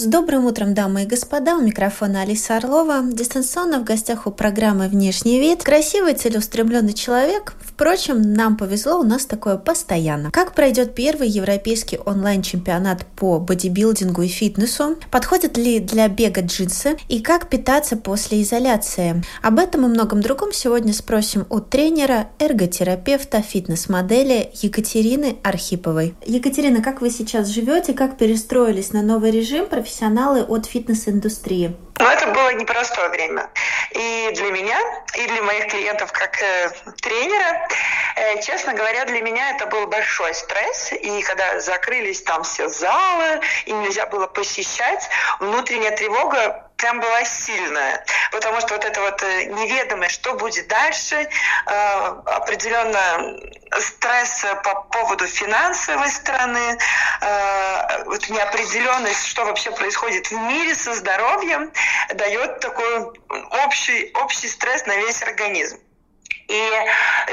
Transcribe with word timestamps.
С 0.00 0.04
добрым 0.04 0.46
утром, 0.46 0.74
дамы 0.74 1.02
и 1.02 1.06
господа. 1.06 1.56
У 1.56 1.60
микрофона 1.60 2.22
Алиса 2.22 2.56
Орлова. 2.58 3.02
Дистанционно 3.02 3.80
в 3.80 3.84
гостях 3.84 4.28
у 4.28 4.30
программы 4.30 4.86
«Внешний 4.86 5.40
вид» 5.40 5.64
красивый, 5.64 6.14
целеустремленный 6.14 6.92
человек. 6.92 7.54
Впрочем, 7.78 8.32
нам 8.32 8.56
повезло, 8.56 8.98
у 8.98 9.04
нас 9.04 9.24
такое 9.24 9.56
постоянно. 9.56 10.32
Как 10.32 10.52
пройдет 10.52 10.96
первый 10.96 11.28
европейский 11.28 11.96
онлайн-чемпионат 12.04 13.06
по 13.14 13.38
бодибилдингу 13.38 14.22
и 14.22 14.26
фитнесу? 14.26 14.96
Подходят 15.12 15.56
ли 15.56 15.78
для 15.78 16.08
бега 16.08 16.40
джинсы? 16.40 16.96
И 17.06 17.20
как 17.20 17.48
питаться 17.48 17.96
после 17.96 18.42
изоляции? 18.42 19.22
Об 19.42 19.60
этом 19.60 19.84
и 19.84 19.88
многом 19.88 20.22
другом 20.22 20.52
сегодня 20.52 20.92
спросим 20.92 21.46
у 21.50 21.60
тренера, 21.60 22.30
эрготерапевта, 22.40 23.42
фитнес-модели 23.42 24.50
Екатерины 24.54 25.36
Архиповой. 25.44 26.16
Екатерина, 26.26 26.82
как 26.82 27.00
вы 27.00 27.10
сейчас 27.10 27.46
живете? 27.46 27.92
Как 27.92 28.18
перестроились 28.18 28.92
на 28.92 29.02
новый 29.02 29.30
режим? 29.30 29.66
профессионалы 29.66 30.42
от 30.42 30.66
фитнес-индустрии? 30.66 31.76
Ну, 31.98 32.06
это 32.06 32.28
было 32.28 32.52
непростое 32.54 33.08
время. 33.08 33.50
И 33.90 34.30
для 34.34 34.52
меня, 34.52 34.78
и 35.14 35.26
для 35.26 35.42
моих 35.42 35.66
клиентов 35.68 36.12
как 36.12 36.40
э, 36.40 36.70
тренера. 37.00 37.68
Э, 38.14 38.40
честно 38.40 38.72
говоря, 38.74 39.04
для 39.04 39.20
меня 39.20 39.50
это 39.50 39.66
был 39.66 39.86
большой 39.86 40.32
стресс. 40.34 40.92
И 40.92 41.22
когда 41.22 41.58
закрылись 41.60 42.22
там 42.22 42.44
все 42.44 42.68
залы, 42.68 43.40
и 43.66 43.72
нельзя 43.72 44.06
было 44.06 44.26
посещать, 44.26 45.08
внутренняя 45.40 45.96
тревога 45.96 46.67
прям 46.78 47.00
была 47.00 47.24
сильная, 47.24 48.04
потому 48.30 48.60
что 48.60 48.74
вот 48.74 48.84
это 48.84 49.00
вот 49.00 49.22
э, 49.22 49.44
неведомое, 49.44 50.08
что 50.08 50.34
будет 50.34 50.68
дальше, 50.68 51.16
э, 51.16 51.70
определенно 52.24 53.36
стресс 53.80 54.46
по 54.62 54.82
поводу 54.82 55.26
финансовой 55.26 56.08
стороны, 56.08 56.78
э, 57.20 58.04
вот 58.04 58.28
неопределенность, 58.30 59.26
что 59.26 59.44
вообще 59.44 59.72
происходит 59.72 60.30
в 60.30 60.32
мире 60.32 60.74
со 60.74 60.94
здоровьем, 60.94 61.72
дает 62.14 62.60
такой 62.60 63.12
общий, 63.66 64.12
общий 64.14 64.48
стресс 64.48 64.86
на 64.86 64.96
весь 64.96 65.22
организм. 65.22 65.80
И 66.46 66.70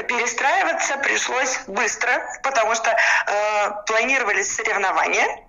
перестраиваться 0.08 0.98
пришлось 0.98 1.60
быстро, 1.68 2.12
потому 2.42 2.74
что 2.74 2.90
э, 2.90 3.70
планировались 3.86 4.54
соревнования, 4.54 5.45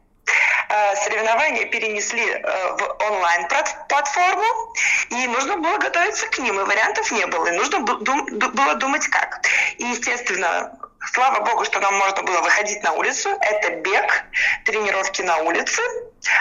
соревнования 0.96 1.66
перенесли 1.66 2.26
э, 2.30 2.42
в 2.42 2.98
онлайн-платформу, 3.10 4.74
и 5.10 5.28
нужно 5.28 5.58
было 5.58 5.78
готовиться 5.78 6.28
к 6.28 6.40
ним, 6.40 6.60
и 6.60 6.64
вариантов 6.64 7.12
не 7.12 7.26
было, 7.28 7.48
и 7.48 7.58
нужно 7.58 7.80
было 7.80 8.76
думать 8.76 9.08
как. 9.08 9.42
И, 9.78 9.86
естественно, 9.86 10.78
слава 11.14 11.42
богу, 11.42 11.66
что 11.66 11.80
нам 11.80 11.96
можно 11.96 12.24
было 12.24 12.42
выходить 12.42 12.84
на 12.84 12.94
улицу. 12.94 13.30
Это 13.42 13.76
бег, 13.78 14.26
тренировки 14.66 15.22
на 15.22 15.38
улице, 15.38 15.82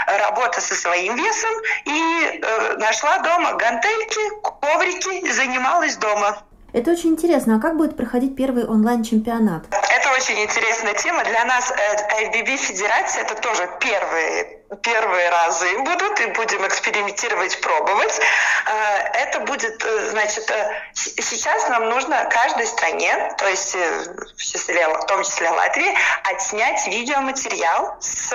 работа 0.07 0.61
со 0.61 0.75
своим 0.75 1.17
весом, 1.17 1.53
и 1.85 2.41
э, 2.43 2.77
нашла 2.79 3.19
дома 3.19 3.55
гантельки, 3.55 4.21
коврики, 4.43 5.31
занималась 5.31 5.97
дома. 5.97 6.43
Это 6.77 6.91
очень 6.91 7.13
интересно. 7.13 7.57
А 7.57 7.59
как 7.59 7.79
будет 7.79 7.97
проходить 7.97 8.37
первый 8.37 8.67
онлайн-чемпионат? 8.67 9.65
Это 9.71 10.11
очень 10.13 10.39
интересная 10.45 10.93
тема. 10.93 11.25
Для 11.25 11.43
нас 11.47 11.71
э, 11.71 12.55
Федерация 12.59 13.23
это 13.23 13.35
тоже 13.41 13.67
первый 13.81 14.59
первые 14.83 15.31
разы 15.31 15.79
будут, 15.79 16.21
и 16.21 16.27
будем 16.27 16.67
экспериментировать, 16.67 17.61
пробовать. 17.61 18.21
Э, 18.67 18.99
это 19.15 19.41
будет, 19.41 19.85
э, 19.85 20.11
значит, 20.11 20.51
э, 20.51 20.83
сейчас 20.95 21.69
нам 21.69 21.89
нужно 21.89 22.25
каждой 22.31 22.67
стране, 22.67 23.33
то 23.39 23.47
есть 23.47 23.75
в, 23.75 24.37
числе, 24.39 24.89
в 24.89 25.07
том 25.07 25.23
числе 25.23 25.51
Латвии, 25.51 25.95
отснять 26.25 26.87
видеоматериал 26.89 27.97
с 28.01 28.35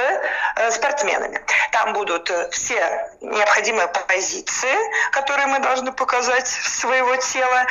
спортсменами. 0.71 1.41
Там 1.71 1.93
будут 1.93 2.31
все 2.51 3.09
необходимые 3.21 3.87
позиции, 3.87 4.75
которые 5.11 5.47
мы 5.47 5.59
должны 5.59 5.91
показать 5.91 6.47
своего 6.47 7.15
тела 7.17 7.65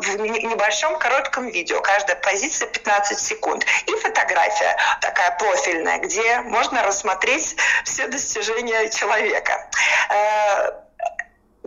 в 0.00 0.16
небольшом 0.16 0.98
коротком 0.98 1.48
видео. 1.48 1.80
Каждая 1.80 2.16
позиция 2.16 2.68
15 2.68 3.18
секунд. 3.18 3.64
И 3.86 3.94
фотография 3.96 4.76
такая 5.00 5.32
профильная, 5.38 5.98
где 5.98 6.40
можно 6.40 6.82
рассмотреть 6.82 7.56
все 7.84 8.08
достижения 8.08 8.88
человека. 8.90 9.68
Э, 10.10 10.70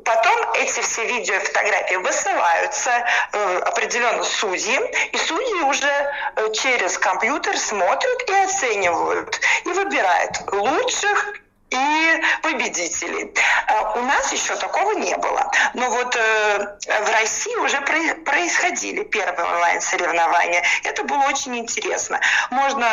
потом 0.03 0.53
эти 0.53 0.81
все 0.81 1.05
видео 1.05 1.35
и 1.35 1.39
фотографии 1.39 1.95
высылаются 1.95 2.91
э, 3.33 3.57
определенно 3.59 4.23
судьи, 4.23 4.79
и 5.11 5.17
судьи 5.17 5.61
уже 5.63 6.13
э, 6.35 6.51
через 6.53 6.97
компьютер 6.97 7.57
смотрят 7.57 8.29
и 8.29 8.33
оценивают, 8.33 9.39
и 9.65 9.69
выбирают 9.69 10.53
лучших 10.53 11.33
и 11.69 12.21
победителей. 12.41 13.33
А 13.67 13.99
у 13.99 14.01
нас 14.03 14.31
еще 14.31 14.55
такого 14.55 14.93
не 14.93 15.15
было. 15.17 15.51
Но 15.73 15.89
вот 15.89 16.15
э, 16.15 16.77
в 16.87 17.11
России 17.11 17.55
уже 17.57 17.81
происходили 17.81 19.03
первые 19.03 19.49
онлайн-соревнования. 19.49 20.63
Это 20.83 21.03
было 21.03 21.23
очень 21.23 21.57
интересно. 21.57 22.19
Можно 22.51 22.87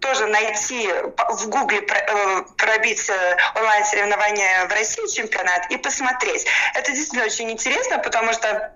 тоже 0.00 0.26
найти 0.26 0.88
в 1.28 1.48
Гугле 1.48 1.80
э, 1.80 2.42
пробить 2.56 3.08
э, 3.10 3.36
онлайн-соревнования 3.56 4.66
в 4.66 4.72
России 4.72 5.06
чемпионат 5.14 5.70
и 5.70 5.76
посмотреть. 5.76 6.46
Это 6.74 6.92
действительно 6.92 7.24
очень 7.24 7.50
интересно, 7.50 7.98
потому 7.98 8.32
что 8.32 8.72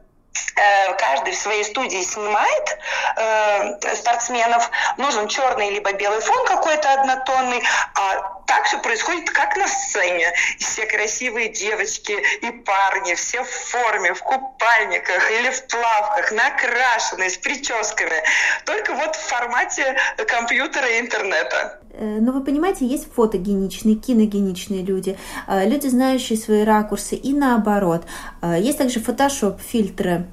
каждый 0.98 1.32
в 1.32 1.36
своей 1.36 1.64
студии 1.64 2.02
снимает 2.02 2.78
э, 3.16 3.94
спортсменов, 3.94 4.70
нужен 4.96 5.28
черный 5.28 5.70
либо 5.70 5.92
белый 5.92 6.20
фон 6.20 6.46
какой-то 6.46 6.92
однотонный, 6.92 7.62
а 7.94 8.38
так 8.46 8.64
все 8.64 8.78
происходит 8.78 9.30
как 9.30 9.56
на 9.56 9.68
сцене. 9.68 10.32
Все 10.58 10.86
красивые 10.86 11.48
девочки 11.48 12.12
и 12.12 12.50
парни, 12.50 13.14
все 13.14 13.42
в 13.42 13.50
форме, 13.50 14.14
в 14.14 14.22
купальниках 14.22 15.30
или 15.30 15.50
в 15.50 15.66
плавках, 15.66 16.32
накрашенные, 16.32 17.30
с 17.30 17.36
прическами. 17.36 18.22
Только 18.64 18.94
вот 18.94 19.16
в 19.16 19.28
формате 19.28 19.96
компьютера 20.26 20.88
и 20.88 21.00
интернета. 21.00 21.80
Э, 21.98 22.20
но 22.20 22.32
вы 22.32 22.42
понимаете, 22.42 22.86
есть 22.86 23.08
фотогеничные, 23.12 23.96
киногеничные 23.96 24.82
люди, 24.82 25.16
э, 25.48 25.68
люди, 25.68 25.88
знающие 25.88 26.38
свои 26.38 26.62
ракурсы, 26.62 27.16
и 27.16 27.32
наоборот. 27.32 28.04
Есть 28.42 28.78
также 28.78 29.00
фотошоп, 29.00 29.60
фильтры. 29.60 30.26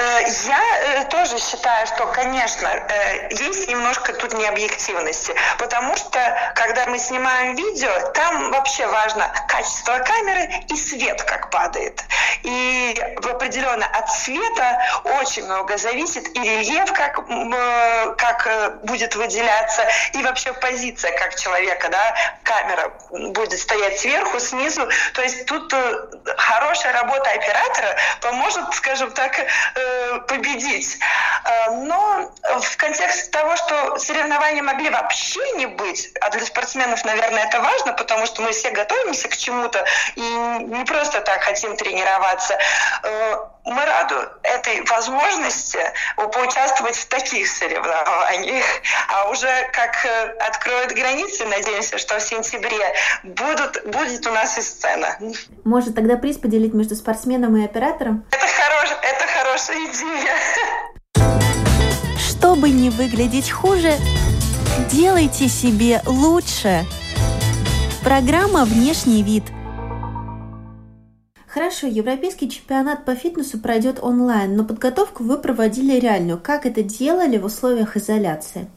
Э, 0.00 0.24
я 0.46 0.62
э, 0.62 1.04
тоже 1.10 1.38
считаю, 1.38 1.86
что, 1.86 2.06
конечно, 2.06 2.68
э, 2.68 3.28
есть 3.32 3.68
немножко 3.68 4.14
тут 4.14 4.32
необъективности, 4.32 5.34
потому 5.58 5.94
что, 5.96 6.18
когда 6.54 6.86
мы 6.86 6.98
снимаем 6.98 7.54
видео, 7.54 7.90
там 8.14 8.50
вообще 8.50 8.86
важно 8.86 9.30
качество 9.48 9.98
камеры 9.98 10.48
и 10.68 10.76
свет, 10.76 11.22
как 11.24 11.50
падает. 11.50 12.02
И 12.42 12.96
определенно 13.16 13.86
от 13.86 14.10
света 14.10 14.82
очень 15.20 15.44
много 15.44 15.76
зависит 15.76 16.34
и 16.34 16.40
рельеф, 16.40 16.92
как, 16.92 17.16
как 18.16 18.84
будет 18.84 19.14
выделяться, 19.16 19.86
и 20.14 20.22
вообще 20.22 20.52
позиция 20.54 21.12
как 21.18 21.34
человека, 21.34 21.88
да, 21.90 22.14
камера 22.44 22.92
будет 23.10 23.60
стоять 23.60 24.00
сверху, 24.00 24.38
снизу. 24.40 24.88
То 25.12 25.22
есть 25.22 25.44
тут 25.46 25.74
хорошая 26.38 26.92
работа 26.94 27.30
оператора 27.30 27.96
поможет, 28.22 28.72
скажем 28.74 29.10
так, 29.10 29.34
победить. 30.26 30.98
Э, 31.44 31.70
но 31.70 32.09
в 32.90 32.92
контексте 32.92 33.30
того, 33.30 33.56
что 33.56 33.98
соревнования 33.98 34.62
могли 34.62 34.90
вообще 34.90 35.40
не 35.52 35.66
быть, 35.66 36.12
а 36.20 36.30
для 36.30 36.44
спортсменов, 36.44 37.04
наверное, 37.04 37.44
это 37.44 37.60
важно, 37.60 37.92
потому 37.92 38.26
что 38.26 38.42
мы 38.42 38.50
все 38.50 38.70
готовимся 38.70 39.28
к 39.28 39.36
чему-то 39.36 39.84
и 40.16 40.20
не 40.20 40.84
просто 40.84 41.20
так 41.20 41.42
хотим 41.42 41.76
тренироваться. 41.76 42.58
Э, 43.02 43.36
мы 43.64 43.84
рады 43.84 44.14
этой 44.42 44.84
возможности 44.86 45.78
поучаствовать 46.16 46.96
в 46.96 47.06
таких 47.08 47.48
соревнованиях. 47.48 48.64
А 49.08 49.28
уже 49.30 49.48
как 49.72 50.04
э, 50.04 50.36
откроют 50.40 50.92
границы, 50.92 51.44
надеемся, 51.46 51.98
что 51.98 52.18
в 52.18 52.22
сентябре 52.22 52.94
будут, 53.22 53.84
будет 53.86 54.26
у 54.26 54.32
нас 54.32 54.58
и 54.58 54.62
сцена. 54.62 55.16
Может 55.64 55.94
тогда 55.94 56.16
приз 56.16 56.38
поделить 56.38 56.74
между 56.74 56.96
спортсменом 56.96 57.56
и 57.56 57.64
оператором? 57.64 58.26
Это, 58.32 58.46
хорош, 58.46 58.90
это 59.02 59.26
хорошая 59.26 59.76
идея. 59.86 60.36
Чтобы 62.40 62.70
не 62.70 62.88
выглядеть 62.88 63.50
хуже, 63.50 63.92
делайте 64.90 65.46
себе 65.46 66.00
лучше. 66.06 66.86
Программа 68.02 68.64
«Внешний 68.64 69.22
вид»– 69.22 69.42
Хорошо, 71.46 71.88
европейский 71.88 72.48
чемпионат 72.48 73.04
по 73.04 73.14
фитнесу 73.14 73.58
пройдет 73.58 73.98
онлайн, 74.00 74.56
но 74.56 74.64
подготовку 74.64 75.22
вы 75.24 75.36
проводили 75.36 75.98
реальную. 75.98 76.40
Как 76.40 76.64
это 76.64 76.82
делали 76.82 77.36
в 77.38 77.44
условиях 77.44 77.96
изоляции? 77.96 78.68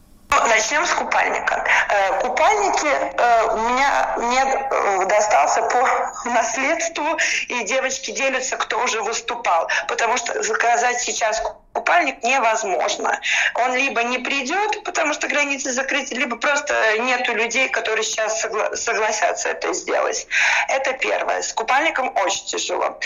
Начнем 0.47 0.85
с 0.85 0.93
купальника. 0.93 1.65
Э, 1.89 2.19
купальники 2.19 2.87
э, 2.87 3.47
у 3.53 3.57
меня 3.69 4.15
мне 4.17 4.41
э, 4.41 5.05
достался 5.05 5.61
по 5.63 6.29
наследству, 6.29 7.17
и 7.47 7.63
девочки 7.63 8.11
делятся, 8.11 8.57
кто 8.57 8.79
уже 8.83 9.01
выступал. 9.01 9.69
Потому 9.87 10.17
что 10.17 10.41
заказать 10.43 10.99
сейчас 10.99 11.41
купальник 11.73 12.23
невозможно. 12.23 13.19
Он 13.55 13.73
либо 13.75 14.03
не 14.03 14.19
придет, 14.19 14.83
потому 14.83 15.13
что 15.13 15.27
границы 15.27 15.71
закрыты, 15.71 16.15
либо 16.15 16.37
просто 16.37 16.97
нету 16.99 17.33
людей, 17.33 17.69
которые 17.69 18.03
сейчас 18.03 18.43
согла- 18.43 18.75
согласятся 18.75 19.49
это 19.49 19.73
сделать. 19.73 20.27
Это 20.69 20.93
первое. 20.93 21.41
С 21.41 21.53
купальником 21.53 22.15
очень 22.15 22.45
тяжело. 22.45 22.99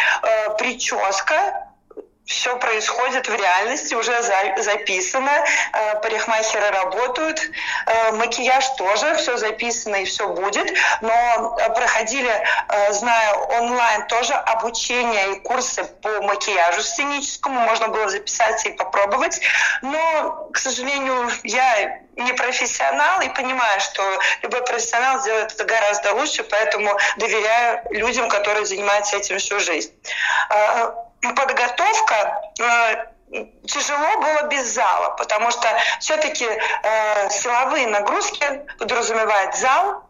Прическа 0.58 1.67
все 2.28 2.58
происходит 2.58 3.28
в 3.28 3.36
реальности, 3.36 3.96
уже 3.96 4.22
за, 4.22 4.62
записано, 4.62 5.32
э, 5.32 5.96
парикмахеры 6.02 6.70
работают, 6.72 7.40
э, 7.86 8.12
макияж 8.12 8.68
тоже, 8.78 9.16
все 9.16 9.38
записано 9.38 9.96
и 9.96 10.06
все 10.06 10.28
будет, 10.28 10.74
но 11.02 11.58
э, 11.58 11.70
проходили, 11.74 12.30
э, 12.30 12.94
знаю, 12.94 13.38
онлайн 13.60 14.08
тоже 14.08 14.34
обучение 14.34 15.36
и 15.36 15.40
курсы 15.40 15.86
по 15.86 16.22
макияжу 16.22 16.84
сценическому, 16.84 17.62
можно 17.62 17.88
было 17.88 18.10
записаться 18.10 18.68
и 18.68 18.74
попробовать, 18.74 19.40
но, 19.82 20.50
к 20.54 20.58
сожалению, 20.58 21.30
я 21.44 22.02
не 22.18 22.34
профессионал 22.34 23.22
и 23.22 23.30
понимаю, 23.30 23.80
что 23.80 24.04
любой 24.42 24.66
профессионал 24.66 25.22
сделает 25.22 25.54
это 25.54 25.64
гораздо 25.64 26.14
лучше, 26.14 26.44
поэтому 26.44 26.98
доверяю 27.16 27.84
людям, 27.92 28.28
которые 28.28 28.66
занимаются 28.66 29.16
этим 29.16 29.38
всю 29.38 29.60
жизнь. 29.60 29.94
Подготовка 31.22 32.42
э, 32.60 33.46
тяжело 33.66 34.22
было 34.22 34.44
без 34.48 34.74
зала, 34.74 35.10
потому 35.18 35.52
что 35.52 35.68
все-таки 36.00 36.46
э, 36.46 37.30
силовые 37.30 37.88
нагрузки 37.88 38.66
подразумевают 38.78 39.56
зал, 39.56 40.08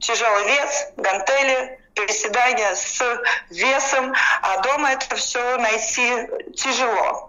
тяжелый 0.00 0.44
вес, 0.46 0.92
гантели, 0.96 1.81
приседания 1.94 2.74
с 2.74 3.02
весом, 3.50 4.14
а 4.42 4.62
дома 4.62 4.92
это 4.92 5.16
все 5.16 5.56
найти 5.58 6.28
тяжело. 6.54 7.28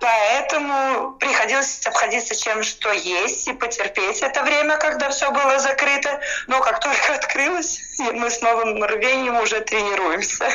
Поэтому 0.00 1.12
приходилось 1.18 1.86
обходиться 1.86 2.34
чем, 2.34 2.62
что 2.62 2.92
есть, 2.92 3.48
и 3.48 3.52
потерпеть 3.52 4.22
это 4.22 4.42
время, 4.42 4.76
когда 4.76 5.10
все 5.10 5.30
было 5.30 5.58
закрыто. 5.58 6.20
Но 6.46 6.60
как 6.60 6.80
только 6.80 7.14
открылось, 7.14 7.80
мы 7.98 8.30
с 8.30 8.40
новым 8.40 8.82
рвением 8.84 9.40
уже 9.40 9.60
тренируемся. 9.60 10.46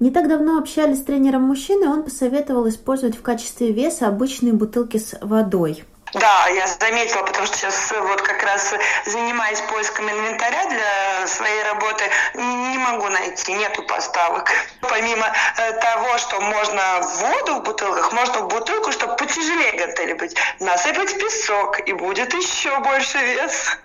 Не 0.00 0.10
так 0.10 0.28
давно 0.28 0.58
общались 0.58 1.00
с 1.00 1.04
тренером 1.04 1.42
мужчины, 1.42 1.88
он 1.88 2.04
посоветовал 2.04 2.68
использовать 2.68 3.16
в 3.16 3.22
качестве 3.22 3.72
веса 3.72 4.08
обычные 4.08 4.54
бутылки 4.54 4.96
с 4.96 5.18
водой. 5.20 5.84
Да, 6.14 6.46
я 6.48 6.66
заметила, 6.66 7.22
потому 7.22 7.46
что 7.46 7.56
сейчас 7.56 7.90
вот 7.90 8.20
как 8.20 8.42
раз 8.42 8.74
занимаюсь 9.06 9.60
поиском 9.62 10.10
инвентаря 10.10 10.66
для 10.66 11.26
своей 11.26 11.62
работы, 11.62 12.04
не 12.34 12.78
могу 12.78 13.08
найти, 13.08 13.54
нету 13.54 13.82
поставок. 13.84 14.50
Помимо 14.82 15.26
э, 15.56 15.72
того, 15.80 16.18
что 16.18 16.40
можно 16.40 17.00
воду 17.00 17.54
в 17.56 17.62
бутылках, 17.62 18.12
можно 18.12 18.40
в 18.40 18.48
бутылку, 18.48 18.92
чтобы 18.92 19.16
потяжелее 19.16 19.72
гантели 19.72 20.12
быть, 20.12 20.36
насыпать 20.60 21.18
песок, 21.18 21.80
и 21.88 21.92
будет 21.94 22.34
еще 22.34 22.78
больше 22.80 23.18
вес. 23.18 23.78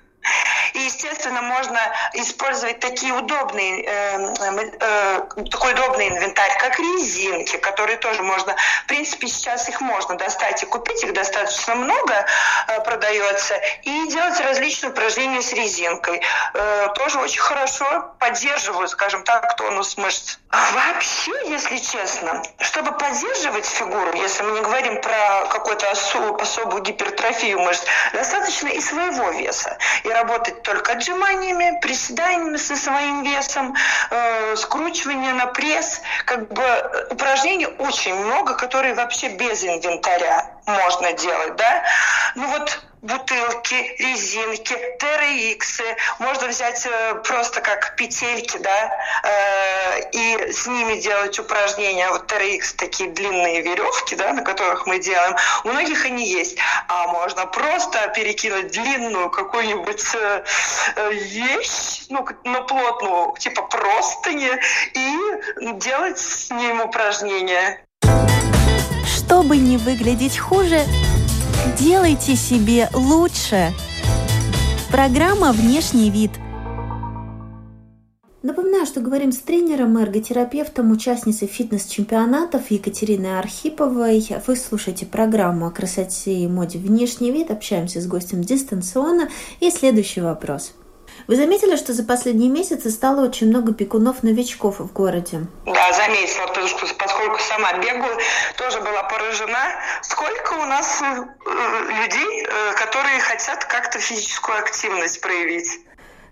И, 0.74 0.79
естественно, 0.79 1.41
можно 1.41 1.79
использовать 2.13 2.79
такие 2.79 3.13
удобные, 3.13 3.83
э, 3.83 4.33
э, 4.79 5.21
такой 5.50 5.74
удобный 5.74 6.09
инвентарь, 6.09 6.57
как 6.59 6.77
резинки, 6.79 7.57
которые 7.57 7.97
тоже 7.97 8.21
можно, 8.24 8.56
в 8.83 8.88
принципе, 8.88 9.27
сейчас 9.27 9.69
их 9.69 9.81
можно 9.81 10.15
достать 10.15 10.62
и 10.63 10.65
купить, 10.65 11.03
их 11.03 11.13
достаточно 11.13 11.75
много 11.75 12.25
э, 12.68 12.81
продается, 12.81 13.56
и 13.83 14.07
делать 14.09 14.39
различные 14.39 14.91
упражнения 14.91 15.41
с 15.41 15.53
резинкой. 15.53 16.21
Э, 16.53 16.89
тоже 16.95 17.19
очень 17.19 17.41
хорошо 17.41 18.13
поддерживают, 18.19 18.91
скажем 18.91 19.23
так, 19.23 19.56
тонус 19.56 19.97
мышц. 19.97 20.38
Вообще, 20.51 21.31
если 21.47 21.77
честно, 21.77 22.41
чтобы 22.59 22.91
поддерживать 22.91 23.65
фигуру, 23.65 24.13
если 24.13 24.44
мы 24.44 24.51
не 24.51 24.62
говорим 24.62 25.01
про 25.01 25.47
какую-то 25.51 25.89
особую 25.91 26.81
гипертрофию 26.83 27.59
мышц, 27.59 27.83
достаточно 28.13 28.68
и 28.68 28.80
своего 28.81 29.31
веса. 29.31 29.77
И 30.03 30.09
работать 30.17 30.61
только 30.63 30.93
отжиманиями, 30.93 31.79
приседаниями 31.81 32.57
со 32.57 32.75
своим 32.75 33.23
весом, 33.23 33.75
э, 34.09 34.55
скручивание 34.55 35.33
на 35.33 35.47
пресс. 35.47 36.01
Как 36.25 36.47
бы 36.51 36.61
э, 36.61 37.07
упражнений 37.11 37.67
очень 37.67 38.15
много, 38.15 38.55
которые 38.55 38.93
вообще 38.93 39.29
без 39.29 39.63
инвентаря 39.63 40.51
можно 40.65 41.13
делать, 41.13 41.55
да. 41.55 41.83
Ну 42.35 42.47
вот 42.47 42.81
бутылки, 43.07 43.95
резинки, 44.00 44.75
TRX, 45.00 45.81
можно 46.19 46.48
взять 46.48 46.86
э, 46.86 47.15
просто 47.24 47.62
как 47.62 47.95
петельки, 47.95 48.57
да, 48.57 48.92
э, 49.24 50.09
и 50.12 50.51
с 50.51 50.68
ними 50.68 51.00
делать 51.00 51.39
упражнения. 51.39 52.09
Вот 52.09 52.31
TRX 52.31 52.75
такие 52.77 53.09
длинные 53.09 53.62
веревки, 53.62 54.15
да, 54.15 54.33
на 54.33 54.44
которых 54.44 54.86
мы 54.86 55.00
делаем. 55.00 55.36
У 55.63 55.69
многих 55.69 56.06
они 56.06 56.30
есть. 56.30 56.57
А 56.89 57.07
можно 57.07 57.45
просто 57.45 58.12
перекинуть 58.15 58.71
длинную 58.71 59.30
какую-нибудь 59.30 60.04
э, 60.15 60.44
вещь, 61.12 62.06
ну, 62.09 62.27
но 62.44 62.63
плотную, 62.63 63.36
типа 63.39 63.63
простыни, 63.63 64.51
и 64.94 65.74
делать 65.74 66.19
с 66.19 66.51
ним 66.51 66.81
упражнения. 66.81 67.86
Чтобы 69.06 69.57
не 69.57 69.77
выглядеть 69.77 70.38
хуже, 70.38 70.86
Делайте 71.79 72.35
себе 72.35 72.89
лучше. 72.91 73.71
Программа 74.91 75.51
«Внешний 75.51 76.09
вид». 76.09 76.31
Напоминаю, 78.41 78.88
что 78.88 79.00
говорим 79.00 79.31
с 79.31 79.38
тренером, 79.38 79.95
эрготерапевтом, 80.00 80.91
участницей 80.91 81.47
фитнес-чемпионатов 81.47 82.71
Екатериной 82.71 83.38
Архиповой. 83.38 84.27
Вы 84.47 84.56
слушаете 84.56 85.06
программу 85.06 85.68
о 85.68 85.71
красоте 85.71 86.33
и 86.33 86.47
моде 86.47 86.79
«Внешний 86.79 87.31
вид». 87.31 87.51
Общаемся 87.51 88.01
с 88.01 88.07
гостем 88.07 88.41
дистанционно. 88.41 89.30
И 89.59 89.69
следующий 89.69 90.21
вопрос– 90.21 90.73
вы 91.25 91.35
заметили, 91.35 91.75
что 91.75 91.93
за 91.93 92.03
последние 92.03 92.49
месяцы 92.49 92.89
стало 92.89 93.25
очень 93.25 93.47
много 93.47 93.73
пекунов-новичков 93.73 94.79
в 94.79 94.93
городе? 94.93 95.41
Да, 95.65 95.93
заметила, 95.93 96.47
потому 96.47 96.67
что 96.67 96.85
поскольку 96.95 97.39
сама 97.39 97.73
бегаю, 97.79 98.17
тоже 98.57 98.79
была 98.79 99.03
поражена, 99.03 99.75
сколько 100.01 100.53
у 100.53 100.65
нас 100.65 101.01
э, 101.01 101.25
людей, 102.03 102.45
э, 102.45 102.73
которые 102.77 103.19
хотят 103.19 103.65
как-то 103.65 103.99
физическую 103.99 104.57
активность 104.59 105.21
проявить. 105.21 105.80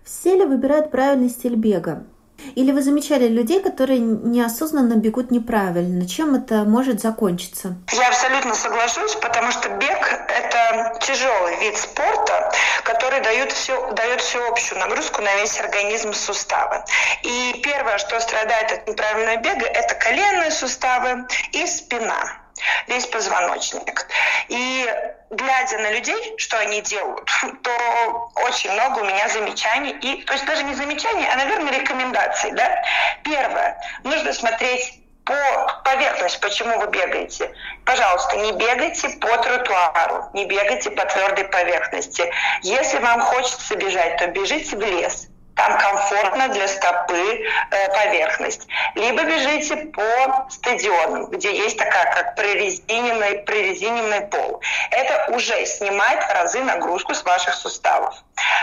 Все 0.04 0.36
ли 0.36 0.44
выбирают 0.44 0.90
правильный 0.90 1.28
стиль 1.28 1.56
бега? 1.56 2.06
Или 2.54 2.72
вы 2.72 2.82
замечали 2.82 3.28
людей, 3.28 3.60
которые 3.62 3.98
неосознанно 3.98 4.94
бегут 4.94 5.30
неправильно? 5.30 6.06
Чем 6.08 6.34
это 6.34 6.64
может 6.64 7.00
закончиться? 7.00 7.76
Я 7.92 8.08
абсолютно 8.08 8.54
соглашусь, 8.54 9.14
потому 9.16 9.50
что 9.50 9.68
бег– 9.70 10.26
это 10.28 10.98
тяжелый 11.00 11.58
вид 11.60 11.76
спорта, 11.76 12.52
который 12.84 13.20
дает, 13.20 13.52
все, 13.52 13.92
дает 13.92 14.20
всеобщую 14.20 14.80
нагрузку 14.80 15.22
на 15.22 15.34
весь 15.36 15.58
организм 15.60 16.12
суставы. 16.12 16.82
И 17.22 17.60
первое, 17.62 17.98
что 17.98 18.18
страдает 18.20 18.72
от 18.72 18.88
неправильного 18.88 19.36
бега, 19.36 19.66
это 19.66 19.94
коленные 19.94 20.50
суставы 20.50 21.26
и 21.52 21.66
спина 21.66 22.45
весь 22.86 23.06
позвоночник. 23.06 24.06
И 24.48 24.94
глядя 25.30 25.78
на 25.78 25.92
людей, 25.92 26.34
что 26.38 26.58
они 26.58 26.80
делают, 26.82 27.28
то 27.62 28.30
очень 28.46 28.72
много 28.72 29.00
у 29.00 29.04
меня 29.04 29.28
замечаний. 29.28 29.92
И, 29.92 30.22
то 30.22 30.32
есть 30.32 30.46
даже 30.46 30.62
не 30.64 30.74
замечаний, 30.74 31.26
а, 31.30 31.36
наверное, 31.36 31.72
рекомендаций. 31.78 32.52
Да? 32.52 32.82
Первое. 33.24 33.80
Нужно 34.04 34.32
смотреть 34.32 35.02
по 35.24 35.82
поверхности, 35.84 36.38
почему 36.40 36.78
вы 36.78 36.86
бегаете. 36.86 37.52
Пожалуйста, 37.84 38.36
не 38.36 38.52
бегайте 38.52 39.08
по 39.20 39.36
тротуару, 39.38 40.30
не 40.34 40.44
бегайте 40.44 40.90
по 40.92 41.04
твердой 41.04 41.46
поверхности. 41.46 42.32
Если 42.62 42.98
вам 42.98 43.20
хочется 43.20 43.74
бежать, 43.74 44.18
то 44.18 44.28
бежите 44.28 44.76
в 44.76 44.80
лес 44.80 45.28
там 45.56 45.78
комфортно 45.78 46.48
для 46.48 46.68
стопы 46.68 47.44
э, 47.70 47.88
поверхность. 47.88 48.68
Либо 48.94 49.24
бежите 49.24 49.76
по 49.76 50.46
стадионам, 50.50 51.26
где 51.26 51.56
есть 51.56 51.78
такая, 51.78 52.14
как 52.14 52.36
прорезиненный, 52.36 53.38
прорезиненный 53.38 54.20
пол. 54.28 54.60
Это 54.90 55.34
уже 55.34 55.64
снимает 55.66 56.22
в 56.24 56.32
разы 56.32 56.62
нагрузку 56.62 57.14
с 57.14 57.24
ваших 57.24 57.54
суставов. 57.54 58.14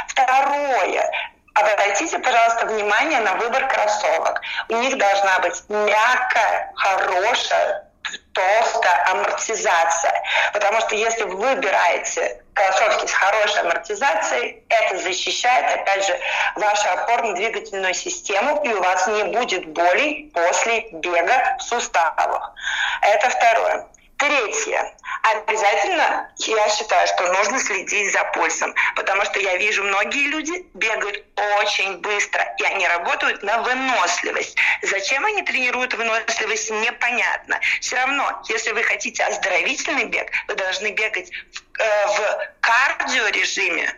Второе. 0.07 1.11
Обратите, 1.55 2.17
пожалуйста, 2.19 2.67
внимание 2.67 3.19
на 3.19 3.35
выбор 3.35 3.67
кроссовок. 3.67 4.41
У 4.69 4.75
них 4.75 4.97
должна 4.97 5.39
быть 5.39 5.63
мягкая, 5.69 6.71
хорошая, 6.75 7.87
толстая 8.33 9.11
амортизация. 9.11 10.23
Потому 10.53 10.79
что 10.81 10.95
если 10.95 11.23
вы 11.23 11.35
выбираете 11.35 12.41
кроссовки 12.53 13.07
с 13.07 13.13
хорошей 13.13 13.61
амортизацией, 13.61 14.63
это 14.69 14.97
защищает, 14.97 15.79
опять 15.79 16.05
же, 16.05 16.19
вашу 16.55 16.89
опорно-двигательную 16.89 17.93
систему, 17.93 18.61
и 18.63 18.69
у 18.69 18.81
вас 18.81 19.07
не 19.07 19.23
будет 19.23 19.67
болей 19.67 20.31
после 20.33 20.87
бега 20.91 21.57
в 21.59 21.63
суставах. 21.63 22.53
Это 23.01 23.29
второе. 23.29 23.87
Третье. 24.17 24.95
Обязательно 25.23 26.29
я 26.37 26.69
считаю, 26.69 27.07
что 27.07 27.31
нужно 27.31 27.57
следить 27.57 28.11
за 28.11 28.25
пульсом, 28.33 28.75
потому 28.93 29.23
что 29.23 29.39
я 29.39 29.55
вижу, 29.55 29.81
многие 29.81 30.27
люди 30.27 30.65
бегают 30.73 31.23
очень 31.61 31.97
быстро, 31.99 32.43
и 32.59 32.63
они 32.65 32.85
работают 32.89 33.41
на 33.41 33.59
выносливость. 33.59 34.57
Зачем 34.81 35.25
они 35.25 35.41
тренируют 35.43 35.93
выносливость, 35.93 36.71
непонятно. 36.71 37.57
Все 37.79 37.95
равно, 37.95 38.43
если 38.49 38.73
вы 38.73 38.83
хотите 38.83 39.23
оздоровительный 39.23 40.05
бег, 40.05 40.29
вы 40.49 40.55
должны 40.55 40.91
бегать 40.91 41.31
в, 41.31 41.79
э, 41.79 42.07
в 42.07 42.49
кардиорежиме, 42.59 43.95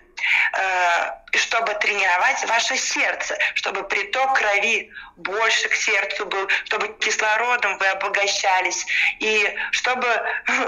чтобы 1.38 1.74
тренировать 1.76 2.44
ваше 2.48 2.78
сердце, 2.78 3.38
чтобы 3.56 3.84
приток 3.84 4.38
крови 4.38 4.92
больше 5.18 5.70
к 5.70 5.76
сердцу 5.76 6.26
был, 6.26 6.48
чтобы 6.66 6.90
кислородом 7.00 7.78
вы 7.78 7.88
обогащались, 7.88 8.86
и 9.20 9.56
чтобы 9.72 10.08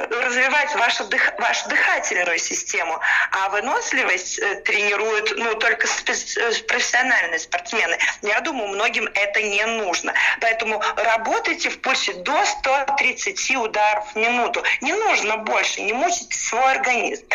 развивать 0.10 0.74
вашу, 0.75 1.06
дых, 1.06 1.34
вашу 1.38 1.68
дыхательную 1.70 2.39
систему. 2.39 3.00
А 3.32 3.50
выносливость 3.50 4.39
э, 4.39 4.62
тренируют 4.62 5.34
ну, 5.38 5.56
только 5.56 5.88
э, 5.88 6.54
профессиональные 6.68 7.39
спортсмены. 7.39 7.98
Я 8.22 8.39
думаю, 8.42 8.70
многим 8.70 9.10
это 9.13 9.42
не 9.42 9.66
нужно. 9.66 10.13
Поэтому 10.39 10.82
работайте 10.96 11.70
в 11.70 11.82
пульсе 11.82 12.13
до 12.13 12.46
130 12.46 13.56
ударов 13.58 14.13
в 14.13 14.16
минуту. 14.16 14.63
Не 14.82 14.94
нужно 14.94 15.38
больше, 15.38 15.82
не 15.82 15.94
мучите 15.94 16.38
свой 16.38 16.72
организм. 16.72 17.25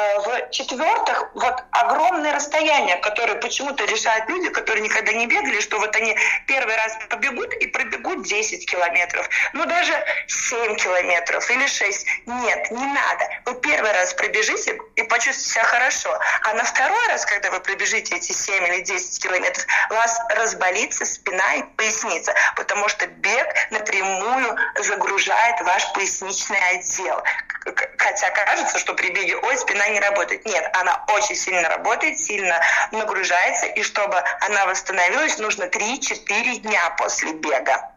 Э, 0.00 0.18
В-четвертых, 0.20 1.30
вот 1.34 1.62
огромное 1.72 2.34
расстояние, 2.34 2.96
которое 2.96 3.34
почему-то 3.36 3.84
решают 3.84 4.28
люди, 4.28 4.48
которые 4.48 4.82
никогда 4.82 5.12
не 5.12 5.26
бегали, 5.26 5.60
что 5.60 5.78
вот 5.78 5.94
они 5.96 6.16
первый 6.46 6.74
раз 6.76 6.96
побегут 7.08 7.52
и 7.54 7.66
пробегут 7.66 8.22
10 8.22 8.70
километров, 8.70 9.28
ну 9.52 9.66
даже 9.66 9.92
7 10.26 10.76
километров 10.76 11.50
или 11.50 11.66
6. 11.66 12.06
Нет, 12.26 12.70
не 12.70 12.86
надо. 12.86 13.28
Вы 13.44 13.60
первый 13.60 13.92
раз 13.92 14.14
пробежите 14.14 14.78
и 14.96 15.02
почувствуете 15.02 15.50
себя 15.50 15.64
хорошо, 15.64 16.18
а 16.44 16.54
на 16.54 16.64
второй 16.64 17.06
раз, 17.08 17.26
когда 17.26 17.50
вы 17.50 17.60
пробежите 17.60 18.16
эти 18.16 18.32
7 18.32 18.66
или 18.68 18.80
10 18.80 19.22
километров, 19.22 19.66
у 19.90 19.94
вас 19.94 20.18
разболится 20.30 21.04
спина 21.04 21.54
и 21.56 21.62
поясница, 21.76 22.34
потому 22.56 22.88
что 22.88 23.06
бег 23.06 23.46
напрямую 23.70 24.56
загружает 24.78 25.60
ваш 25.62 25.92
поясничный 25.92 26.60
отдел. 26.70 27.22
Хотя 27.98 28.30
кажется, 28.30 28.78
что 28.78 28.94
при 28.94 29.10
беге, 29.10 29.36
ой, 29.36 29.56
спина 29.58 29.89
не 29.90 30.00
работает. 30.00 30.44
Нет, 30.46 30.70
она 30.74 31.04
очень 31.08 31.36
сильно 31.36 31.68
работает, 31.68 32.18
сильно 32.18 32.60
нагружается, 32.92 33.66
и 33.66 33.82
чтобы 33.82 34.22
она 34.40 34.66
восстановилась, 34.66 35.38
нужно 35.38 35.64
3-4 35.64 36.56
дня 36.58 36.90
после 36.98 37.32
бега. 37.32 37.90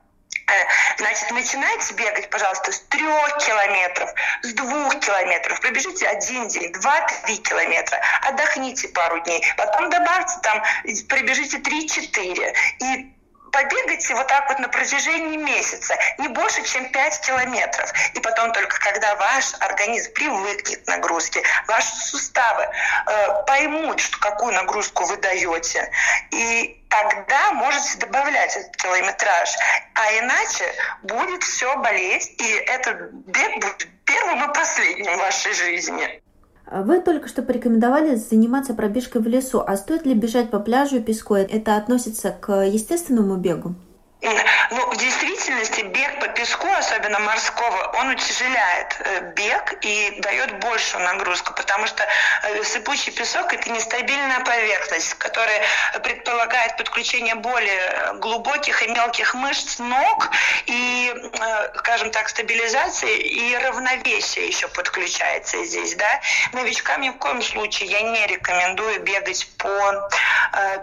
Э, 0.48 0.54
значит, 0.98 1.32
начинайте 1.32 1.94
бегать, 1.94 2.30
пожалуйста, 2.30 2.72
с 2.72 2.80
трех 2.82 3.38
километров, 3.38 4.14
с 4.42 4.54
двух 4.54 5.00
километров. 5.00 5.60
Пробежите 5.62 6.08
один 6.08 6.48
день, 6.48 6.72
два-три 6.74 7.38
километра. 7.38 8.02
Отдохните 8.24 8.90
пару 8.90 9.20
дней. 9.22 9.42
Потом 9.58 9.90
добавьте 9.90 10.34
там, 10.42 10.62
пробежите 11.08 11.60
три-четыре. 11.60 12.54
И 12.80 13.14
побегайте 13.54 14.16
вот 14.16 14.28
так 14.28 14.50
вот 14.50 14.60
на 14.60 14.68
протяжении 14.68 15.38
месяца, 15.38 15.96
не 16.18 16.28
больше, 16.28 16.64
чем 16.64 16.92
5 16.92 17.22
километров. 17.22 17.94
И 18.16 18.20
потом 18.20 18.52
только 18.52 18.80
когда 18.80 19.16
ваш 19.16 19.54
организм 19.60 20.12
привыкнет 20.14 20.84
к 20.84 20.88
нагрузке, 20.88 21.42
ваши 21.68 21.96
суставы 21.96 22.64
э, 22.64 23.44
поймут, 23.46 24.00
что 24.00 24.20
какую 24.20 24.54
нагрузку 24.54 25.06
вы 25.06 25.18
даете, 25.18 25.90
и 26.32 26.84
тогда 26.90 27.52
можете 27.54 27.98
добавлять 28.00 28.56
этот 28.56 28.76
километраж. 28.76 29.56
А 29.94 30.18
иначе 30.18 30.66
будет 31.04 31.44
все 31.44 31.76
болеть, 31.78 32.34
и 32.40 32.54
этот 32.54 33.12
бег 33.12 33.56
будет 33.56 33.88
первым 34.06 34.50
и 34.50 34.54
последним 34.54 35.16
в 35.16 35.20
вашей 35.20 35.54
жизни. 35.54 36.23
Вы 36.72 37.02
только 37.02 37.28
что 37.28 37.44
порекомендовали 37.44 38.16
заниматься 38.16 38.74
пробежкой 38.74 39.22
в 39.22 39.28
лесу, 39.28 39.62
а 39.66 39.76
стоит 39.76 40.06
ли 40.06 40.14
бежать 40.14 40.50
по 40.50 40.60
пляжу 40.60 40.98
и 40.98 41.02
песку? 41.02 41.36
Это 41.36 41.78
относится 41.78 42.36
к 42.40 42.66
естественному 42.66 43.36
бегу? 43.36 43.76
Ну, 44.24 44.90
в 44.90 44.96
действительности 44.96 45.82
бег 45.82 46.22
по 46.22 46.30
песку, 46.30 46.66
особенно 46.78 47.20
морского, 47.20 47.92
он 48.00 48.08
утяжеляет 48.12 48.96
э, 49.00 49.34
бег 49.36 49.74
и 49.82 50.16
дает 50.22 50.60
большую 50.60 51.04
нагрузку, 51.04 51.54
потому 51.54 51.88
что 51.88 52.08
э, 52.44 52.64
сыпучий 52.64 53.12
песок– 53.12 53.54
это 53.54 53.70
нестабильная 53.70 54.40
поверхность, 54.40 55.16
которая 55.16 55.62
предполагает 56.02 56.78
подключение 56.78 57.36
более 57.36 58.14
глубоких 58.14 58.82
и 58.84 58.88
мелких 58.88 59.34
мышц 59.34 59.80
ног 59.80 60.30
и, 60.68 61.14
э, 61.14 61.78
скажем 61.80 62.10
так, 62.12 62.30
стабилизации 62.30 63.18
и 63.18 63.58
равновесие 63.58 64.48
еще 64.48 64.70
подключается 64.70 65.66
здесь, 65.66 65.96
да. 65.96 66.22
Новичкам 66.54 67.02
ни 67.02 67.10
в 67.10 67.18
коем 67.18 67.42
случае 67.42 67.90
я 67.90 68.02
не 68.02 68.26
рекомендую 68.28 69.02
бегать 69.02 69.50
по 69.58 70.10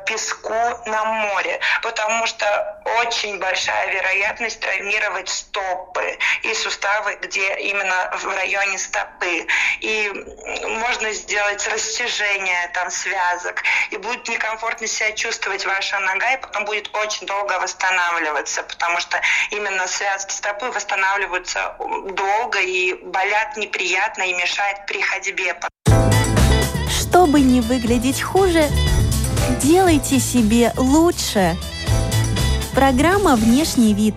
песку 0.04 0.52
на 0.86 1.04
море, 1.04 1.60
потому 1.82 2.26
что 2.26 2.82
очень 3.00 3.29
большая 3.38 3.70
большая 3.70 3.92
вероятность 3.92 4.60
травмировать 4.60 5.28
стопы 5.28 6.18
и 6.42 6.54
суставы, 6.54 7.18
где 7.22 7.56
именно 7.58 8.10
в 8.16 8.26
районе 8.26 8.78
стопы. 8.78 9.46
И 9.80 10.10
можно 10.66 11.12
сделать 11.12 11.66
растяжение 11.68 12.70
там 12.74 12.90
связок, 12.90 13.62
и 13.90 13.96
будет 13.96 14.28
некомфортно 14.28 14.86
себя 14.86 15.12
чувствовать 15.12 15.64
ваша 15.66 15.98
нога, 16.00 16.32
и 16.32 16.40
потом 16.40 16.64
будет 16.64 16.90
очень 16.94 17.26
долго 17.26 17.58
восстанавливаться, 17.60 18.62
потому 18.62 19.00
что 19.00 19.20
именно 19.50 19.86
связки 19.86 20.32
стопы 20.32 20.66
восстанавливаются 20.66 21.76
долго 21.78 22.60
и 22.60 22.94
болят 22.94 23.56
неприятно 23.56 24.22
и 24.22 24.34
мешают 24.34 24.86
при 24.86 25.00
ходьбе. 25.02 25.56
Чтобы 26.88 27.40
не 27.40 27.60
выглядеть 27.60 28.22
хуже, 28.22 28.68
делайте 29.60 30.18
себе 30.18 30.72
лучше. 30.76 31.56
Программа 32.74 33.34
«Внешний 33.34 33.94
вид». 33.94 34.14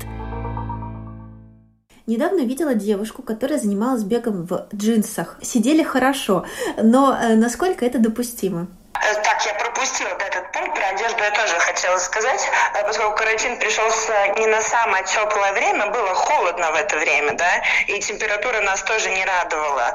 Недавно 2.06 2.42
видела 2.42 2.76
девушку, 2.76 3.24
которая 3.24 3.58
занималась 3.58 4.04
бегом 4.04 4.46
в 4.46 4.68
джинсах. 4.76 5.38
Сидели 5.42 5.82
хорошо, 5.82 6.46
но 6.78 7.18
э, 7.20 7.34
насколько 7.34 7.84
это 7.84 7.98
допустимо? 7.98 8.68
Э, 8.94 9.14
так, 9.24 9.44
я 9.48 9.56
пропустила 9.56 10.10
этот 10.10 10.52
пункт, 10.52 10.76
про 10.76 10.88
одежду 10.90 11.18
я 11.18 11.32
тоже 11.32 11.58
хотела 11.60 11.98
сказать, 11.98 12.48
э, 12.76 12.84
поскольку 12.86 13.16
карантин 13.16 13.58
пришелся 13.58 14.14
не 14.38 14.46
на 14.46 14.62
самое 14.62 15.04
теплое 15.06 15.54
время, 15.54 15.90
было 15.90 16.14
холодно 16.14 16.72
в 16.72 16.76
это 16.76 16.98
время, 16.98 17.34
да, 17.36 17.64
и 17.88 18.00
температура 18.02 18.62
нас 18.62 18.84
тоже 18.84 19.10
не 19.10 19.26
радовала 19.26 19.94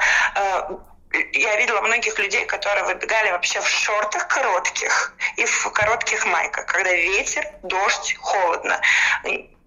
я 1.32 1.56
видела 1.56 1.80
многих 1.80 2.18
людей, 2.18 2.44
которые 2.46 2.84
выбегали 2.84 3.30
вообще 3.30 3.60
в 3.60 3.68
шортах 3.68 4.28
коротких 4.28 5.14
и 5.36 5.44
в 5.44 5.70
коротких 5.72 6.26
майках, 6.26 6.66
когда 6.66 6.92
ветер, 6.92 7.46
дождь, 7.62 8.16
холодно. 8.18 8.80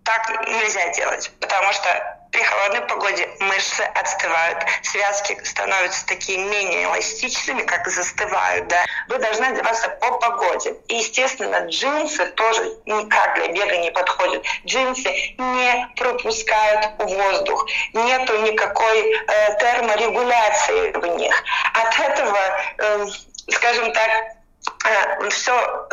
Так 0.03 0.47
нельзя 0.47 0.89
делать, 0.93 1.31
потому 1.39 1.71
что 1.73 2.20
при 2.31 2.43
холодной 2.43 2.81
погоде 2.81 3.29
мышцы 3.39 3.81
отстывают, 3.81 4.63
связки 4.83 5.37
становятся 5.43 6.05
такие 6.07 6.37
менее 6.37 6.85
эластичными, 6.85 7.63
как 7.63 7.87
застывают. 7.87 8.67
Да? 8.67 8.85
Вы 9.09 9.17
должны 9.19 9.45
одеваться 9.45 9.89
по 9.89 10.17
погоде. 10.17 10.75
И, 10.87 10.95
естественно, 10.95 11.67
джинсы 11.67 12.25
тоже 12.27 12.77
никак 12.85 13.35
для 13.35 13.47
бега 13.49 13.77
не 13.77 13.91
подходят. 13.91 14.43
Джинсы 14.65 15.09
не 15.37 15.89
пропускают 15.97 16.91
воздух. 16.99 17.67
Нету 17.93 18.37
никакой 18.37 19.13
э, 19.13 19.57
терморегуляции 19.59 20.91
в 20.91 21.05
них. 21.17 21.43
От 21.73 21.99
этого, 21.99 22.39
э, 22.77 23.05
скажем 23.49 23.91
так, 23.91 24.09
э, 24.85 25.29
все 25.29 25.87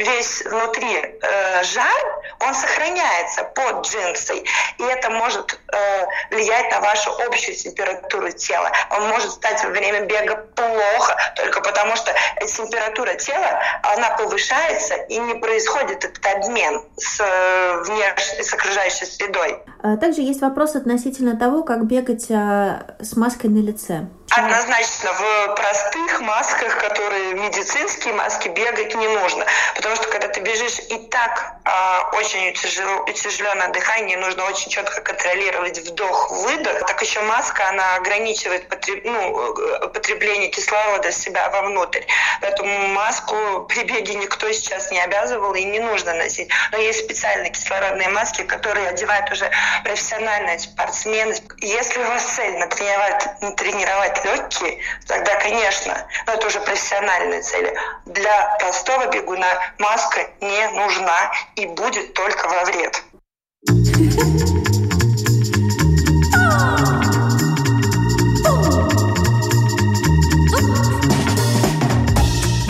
весь 0.00 0.42
внутри 0.44 0.96
э, 0.96 1.64
жар, 1.64 2.22
он 2.40 2.54
сохраняется 2.54 3.44
под 3.44 3.86
джинсой, 3.86 4.44
и 4.78 4.82
это 4.82 5.10
может 5.10 5.58
э, 5.72 6.06
влиять 6.30 6.70
на 6.70 6.80
вашу 6.80 7.10
общую 7.26 7.56
температуру 7.56 8.30
тела. 8.32 8.70
Он 8.90 9.08
может 9.08 9.30
стать 9.32 9.62
во 9.62 9.70
время 9.70 10.06
бега 10.06 10.36
плохо, 10.54 11.16
только 11.36 11.60
потому 11.60 11.96
что 11.96 12.12
температура 12.46 13.14
тела, 13.14 13.60
она 13.82 14.10
повышается, 14.10 14.94
и 14.94 15.18
не 15.18 15.34
происходит 15.34 16.04
этот 16.04 16.24
обмен 16.26 16.82
с, 16.96 17.20
э, 17.20 17.82
внешней, 17.82 18.42
с 18.42 18.54
окружающей 18.54 19.04
средой. 19.06 19.58
А 19.82 19.96
также 19.96 20.20
есть 20.22 20.40
вопрос 20.40 20.76
относительно 20.76 21.38
того, 21.38 21.62
как 21.62 21.86
бегать 21.86 22.30
а, 22.30 22.96
с 23.00 23.16
маской 23.16 23.46
на 23.46 23.62
лице. 23.64 24.06
Однозначно, 24.30 25.10
в 25.12 25.54
простых 25.56 26.20
масках, 26.20 26.78
которые 26.78 27.34
медицинские 27.34 28.14
маски, 28.14 28.48
бегать 28.48 28.94
не 28.94 29.08
нужно. 29.08 29.44
Потому 29.74 29.89
что 29.96 30.08
когда 30.08 30.28
ты 30.28 30.40
бежишь 30.40 30.78
и 30.88 30.98
так 31.08 31.54
э, 31.64 32.16
очень 32.16 32.52
тяжело, 32.54 33.02
утяжеленное 33.02 33.68
дыхание, 33.68 34.16
нужно 34.18 34.44
очень 34.44 34.70
четко 34.70 35.00
контролировать 35.00 35.78
вдох-выдох. 35.78 36.86
Так 36.86 37.00
еще 37.02 37.20
маска, 37.20 37.68
она 37.68 37.96
ограничивает 37.96 38.68
потреб, 38.68 39.04
ну, 39.04 39.54
э, 39.56 39.88
потребление 39.88 40.48
кислорода 40.48 41.12
себя 41.12 41.48
вовнутрь. 41.50 42.02
Поэтому 42.40 42.88
маску 42.88 43.66
при 43.68 43.84
беге 43.84 44.14
никто 44.14 44.50
сейчас 44.52 44.90
не 44.90 45.00
обязывал 45.00 45.54
и 45.54 45.64
не 45.64 45.80
нужно 45.80 46.14
носить. 46.14 46.48
Но 46.72 46.78
есть 46.78 47.04
специальные 47.04 47.50
кислородные 47.50 48.08
маски, 48.08 48.42
которые 48.42 48.88
одевают 48.88 49.30
уже 49.30 49.50
профессиональные 49.84 50.58
спортсмены. 50.58 51.34
Если 51.58 52.00
у 52.00 52.06
вас 52.06 52.24
цель 52.24 52.56
натренировать, 52.58 53.56
тренировать 53.56 54.24
легкие, 54.24 54.78
тогда, 55.06 55.34
конечно, 55.36 56.06
но 56.26 56.34
это 56.34 56.46
уже 56.46 56.60
профессиональные 56.60 57.42
цели. 57.42 57.74
Для 58.06 58.56
простого 58.58 59.06
бегуна 59.06 59.46
маска 59.80 60.28
не 60.42 60.68
нужна 60.72 61.32
и 61.56 61.66
будет 61.66 62.12
только 62.12 62.46
во 62.48 62.64
вред. 62.66 63.02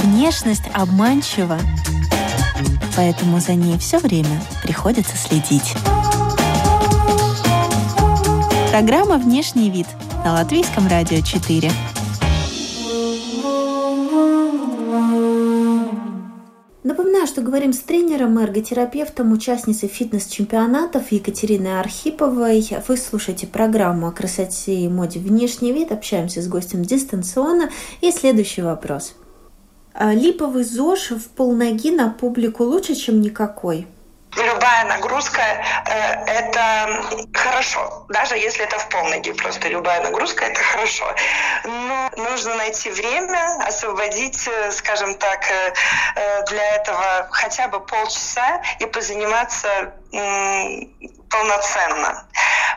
Внешность 0.05 0.62
обманчива, 0.73 1.59
поэтому 2.97 3.40
за 3.40 3.55
ней 3.55 3.76
все 3.79 3.99
время 3.99 4.40
приходится 4.62 5.17
следить. 5.17 5.75
Программа 8.71 9.17
«Внешний 9.17 9.69
вид» 9.69 9.88
на 10.25 10.35
Латвийском 10.35 10.87
радио 10.87 11.21
4. 11.21 11.73
Что 17.30 17.42
говорим 17.42 17.72
с 17.72 17.78
тренером 17.78 18.40
эрготерапевтом, 18.40 19.30
участницей 19.30 19.88
фитнес-чемпионатов 19.88 21.12
Екатериной 21.12 21.78
Архиповой. 21.78 22.68
Вы 22.88 22.96
слушаете 22.96 23.46
программу 23.46 24.08
о 24.08 24.10
красоте 24.10 24.75
и 24.75 24.88
моде 24.88 25.20
«Внешний 25.20 25.72
вид». 25.72 25.92
Общаемся 25.92 26.42
с 26.42 26.49
гостем 26.49 26.84
дистанционно. 26.84 27.70
И 28.00 28.10
следующий 28.10 28.62
вопрос. 28.62 29.14
А 29.94 30.12
липовый 30.12 30.64
ЗОЖ 30.64 31.12
в 31.12 31.28
полноги 31.28 31.92
на 31.92 32.10
публику 32.10 32.64
лучше, 32.64 32.96
чем 32.96 33.20
никакой? 33.20 33.87
Любая 34.37 34.84
нагрузка 34.84 35.42
э, 35.87 36.25
это 36.26 37.04
хорошо, 37.34 38.06
даже 38.08 38.37
если 38.37 38.64
это 38.64 38.78
в 38.78 38.88
полноги, 38.88 39.32
просто 39.32 39.68
любая 39.68 40.02
нагрузка 40.02 40.44
это 40.44 40.60
хорошо. 40.62 41.14
Но 41.64 42.10
нужно 42.16 42.54
найти 42.56 42.90
время, 42.90 43.56
освободить, 43.66 44.46
э, 44.49 44.70
скажем 44.72 45.14
так, 45.16 45.50
э, 45.50 45.72
э, 46.16 46.44
для 46.46 46.76
этого 46.76 47.28
хотя 47.30 47.68
бы 47.68 47.80
полчаса 47.80 48.62
и 48.78 48.87
позаниматься 48.87 49.68
э, 50.12 50.80
полноценно. 51.30 52.26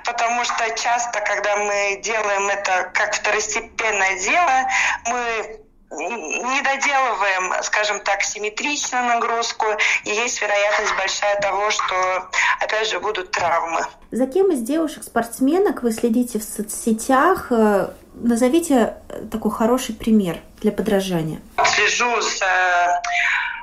Потому 0.06 0.44
что 0.44 0.70
часто, 0.72 1.22
когда 1.22 1.58
мы 1.58 2.00
делаем 2.02 2.50
это 2.50 2.92
как 2.94 3.16
второстепенное 3.16 4.20
дело, 4.20 4.68
мы 5.06 5.63
не 5.98 6.62
доделываем, 6.62 7.64
скажем 7.64 8.00
так, 8.02 8.24
симметрично 8.24 9.04
нагрузку, 9.04 9.66
и 10.06 10.10
есть 10.10 10.42
вероятность 10.42 10.96
большая 10.98 11.40
того, 11.42 11.70
что, 11.72 12.30
опять 12.60 12.90
же, 12.90 13.00
будут 13.00 13.32
травмы. 13.32 13.82
За 14.12 14.28
кем 14.28 14.52
из 14.52 14.62
девушек-спортсменок 14.62 15.84
вы 15.84 15.92
следите 15.92 16.40
в 16.40 16.44
соцсетях? 16.44 17.52
Э, 17.52 17.90
назовите 18.14 18.96
такой 19.32 19.52
хороший 19.52 19.96
пример 19.96 20.38
для 20.62 20.72
подражания. 20.72 21.42
Слежу 21.66 22.22
за 22.22 23.02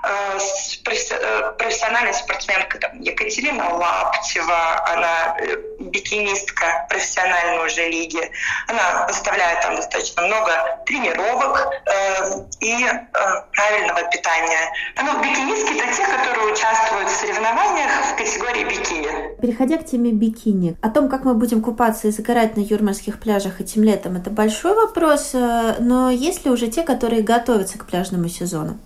Э, 0.02 0.38
э, 0.38 1.52
профессиональная 1.58 2.12
спортсменка 2.12 2.78
там, 2.78 3.00
Екатерина 3.00 3.74
Лаптева, 3.74 4.88
она 4.88 5.36
э, 5.38 5.56
бикинистка 5.78 6.86
профессиональной 6.88 7.66
уже 7.66 7.86
лиги. 7.88 8.30
Она 8.68 9.04
оставляет 9.04 9.60
там 9.60 9.76
достаточно 9.76 10.22
много 10.22 10.52
тренировок 10.86 11.68
э, 11.86 12.44
и 12.60 12.84
э, 12.84 12.98
правильного 13.52 14.10
питания. 14.10 14.72
Ну, 14.96 15.20
бикинистки— 15.20 15.78
это 15.78 15.94
те, 15.94 16.06
которые 16.06 16.52
участвуют 16.52 17.08
в 17.08 17.16
соревнованиях 17.16 17.90
в 18.12 18.16
категории 18.16 18.64
бикини. 18.64 19.40
Переходя 19.40 19.76
к 19.76 19.84
теме 19.84 20.12
бикини, 20.12 20.76
о 20.80 20.88
том, 20.88 21.10
как 21.10 21.24
мы 21.24 21.34
будем 21.34 21.62
купаться 21.62 22.08
и 22.08 22.10
загорать 22.10 22.56
на 22.56 22.60
юрмальских 22.60 23.20
пляжах 23.20 23.60
этим 23.60 23.82
летом, 23.84 24.16
это 24.16 24.30
большой 24.30 24.74
вопрос, 24.74 25.32
но 25.32 26.10
есть 26.10 26.44
ли 26.44 26.50
уже 26.50 26.68
те, 26.68 26.82
которые 26.82 27.22
готовятся 27.22 27.78
к 27.78 27.86
пляжному 27.86 28.28
сезону? 28.28 28.78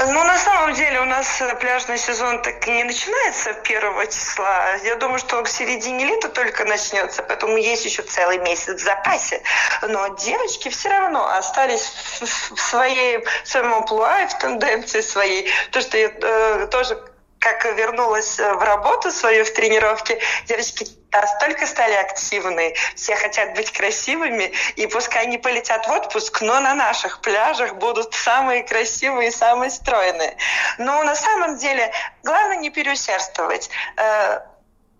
Ну, 0.00 0.24
на 0.24 0.38
самом 0.38 0.57
деле 0.74 1.00
у 1.00 1.04
нас 1.04 1.40
э, 1.40 1.54
пляжный 1.56 1.98
сезон 1.98 2.42
так 2.42 2.66
и 2.66 2.70
не 2.70 2.84
начинается 2.84 3.50
1 3.50 4.08
числа. 4.10 4.74
Я 4.84 4.96
думаю, 4.96 5.18
что 5.18 5.42
к 5.42 5.48
середине 5.48 6.04
лета 6.04 6.28
только 6.28 6.64
начнется, 6.64 7.22
поэтому 7.22 7.56
есть 7.56 7.84
еще 7.84 8.02
целый 8.02 8.38
месяц 8.38 8.80
в 8.80 8.84
запасе. 8.84 9.42
Но 9.82 10.08
девочки 10.16 10.68
все 10.68 10.88
равно 10.88 11.26
остались 11.28 11.92
в 12.20 12.58
своей, 12.58 13.24
в 13.44 13.48
своем 13.48 13.74
амплуа 13.74 14.26
в 14.26 14.38
тенденции 14.38 15.00
своей. 15.00 15.48
То, 15.70 15.80
что 15.80 15.96
я 15.96 16.10
э, 16.10 16.66
тоже 16.70 16.98
как 17.38 17.64
вернулась 17.76 18.38
э, 18.38 18.52
в 18.54 18.62
работу 18.62 19.10
свою 19.10 19.44
в 19.44 19.50
тренировке, 19.50 20.20
девочки 20.46 20.86
настолько 21.20 21.66
стали 21.66 21.94
активны, 21.94 22.74
все 22.94 23.16
хотят 23.16 23.54
быть 23.54 23.72
красивыми, 23.72 24.52
и 24.76 24.86
пускай 24.86 25.22
они 25.22 25.38
полетят 25.38 25.86
в 25.86 25.90
отпуск, 25.90 26.40
но 26.40 26.60
на 26.60 26.74
наших 26.74 27.20
пляжах 27.20 27.74
будут 27.76 28.14
самые 28.14 28.62
красивые 28.62 29.30
самые 29.30 29.70
стройные. 29.70 30.36
Но 30.78 31.02
на 31.04 31.14
самом 31.14 31.56
деле 31.58 31.92
главное 32.22 32.56
не 32.56 32.70
переусердствовать. 32.70 33.70
Э, 33.96 34.40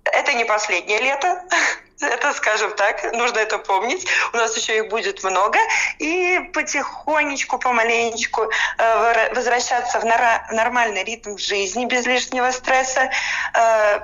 это 0.05 0.33
не 0.35 0.45
последнее 0.45 1.01
лето, 1.01 1.43
это, 2.01 2.33
скажем 2.33 2.75
так, 2.75 3.13
нужно 3.13 3.39
это 3.39 3.59
помнить. 3.59 4.07
У 4.33 4.37
нас 4.37 4.57
еще 4.57 4.79
их 4.79 4.89
будет 4.89 5.25
много. 5.25 5.59
И 5.99 6.39
потихонечку, 6.55 7.59
помаленечку 7.59 8.51
э, 8.79 9.35
возвращаться 9.35 10.01
в 10.01 10.05
нормальный 10.05 11.05
ритм 11.05 11.37
жизни 11.37 11.87
без 11.87 12.07
лишнего 12.07 12.51
стресса 12.51 13.11
э, 13.55 14.01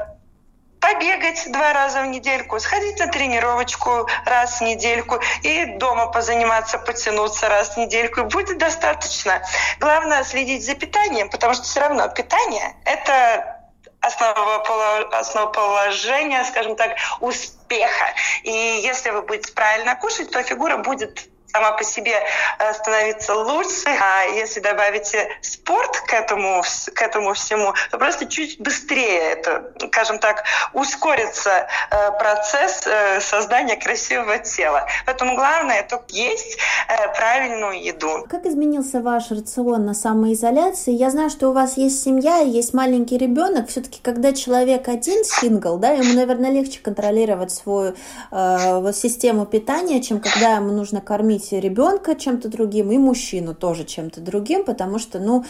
побегать 0.84 1.50
два 1.50 1.72
раза 1.72 2.02
в 2.02 2.06
недельку, 2.06 2.60
сходить 2.60 2.98
на 2.98 3.06
тренировочку 3.06 4.06
раз 4.26 4.60
в 4.60 4.60
недельку 4.60 5.18
и 5.42 5.64
дома 5.64 6.08
позаниматься, 6.08 6.78
потянуться 6.78 7.48
раз 7.48 7.70
в 7.70 7.78
недельку. 7.78 8.20
И 8.20 8.24
будет 8.24 8.58
достаточно. 8.58 9.42
Главное 9.80 10.22
следить 10.24 10.62
за 10.64 10.74
питанием, 10.74 11.30
потому 11.30 11.54
что 11.54 11.62
все 11.62 11.80
равно 11.80 12.06
питание— 12.08 12.74
это 12.84 13.62
основоположение, 14.00 16.44
скажем 16.44 16.76
так, 16.76 16.98
успеха. 17.20 18.12
И 18.42 18.50
если 18.50 19.08
вы 19.08 19.22
будете 19.22 19.54
правильно 19.54 19.96
кушать, 19.96 20.30
то 20.30 20.42
фигура 20.42 20.76
будет 20.76 21.30
сама 21.54 21.72
по 21.72 21.84
себе 21.84 22.14
э, 22.58 22.74
становиться 22.74 23.34
лучше. 23.34 23.86
А 23.86 24.24
если 24.24 24.60
добавите 24.60 25.28
спорт 25.40 25.96
к 26.06 26.12
этому, 26.12 26.62
к 26.94 27.00
этому 27.00 27.32
всему, 27.34 27.72
то 27.90 27.98
просто 27.98 28.26
чуть 28.26 28.60
быстрее 28.60 29.20
это, 29.32 29.72
скажем 29.88 30.18
так, 30.18 30.44
ускорится 30.72 31.68
э, 31.90 32.10
процесс 32.18 32.86
э, 32.86 33.20
создания 33.20 33.76
красивого 33.76 34.38
тела. 34.38 34.86
Поэтому 35.06 35.36
главное 35.36 35.80
это 35.80 36.02
есть 36.08 36.58
правильную 37.16 37.82
еду. 37.82 38.26
Как 38.28 38.46
изменился 38.46 39.00
ваш 39.00 39.30
рацион 39.30 39.86
на 39.86 39.94
самоизоляции? 39.94 40.92
Я 40.92 41.10
знаю, 41.10 41.30
что 41.30 41.50
у 41.50 41.52
вас 41.52 41.76
есть 41.76 42.02
семья, 42.02 42.38
есть 42.38 42.74
маленький 42.74 43.16
ребенок. 43.16 43.68
Все-таки, 43.68 44.00
когда 44.02 44.32
человек 44.32 44.88
один, 44.88 45.24
сингл, 45.24 45.78
да, 45.78 45.90
ему, 45.90 46.14
наверное, 46.14 46.50
легче 46.50 46.80
контролировать 46.80 47.52
свою 47.52 47.94
э, 48.30 48.92
систему 48.92 49.46
питания, 49.46 50.02
чем 50.02 50.20
когда 50.20 50.56
ему 50.56 50.72
нужно 50.72 51.00
кормить 51.00 51.43
кормить 51.44 51.64
ребенка 51.64 52.14
чем-то 52.14 52.48
другим 52.48 52.90
и 52.92 52.98
мужчину 52.98 53.54
тоже 53.54 53.84
чем-то 53.84 54.20
другим, 54.20 54.64
потому 54.64 54.98
что, 54.98 55.18
ну, 55.18 55.44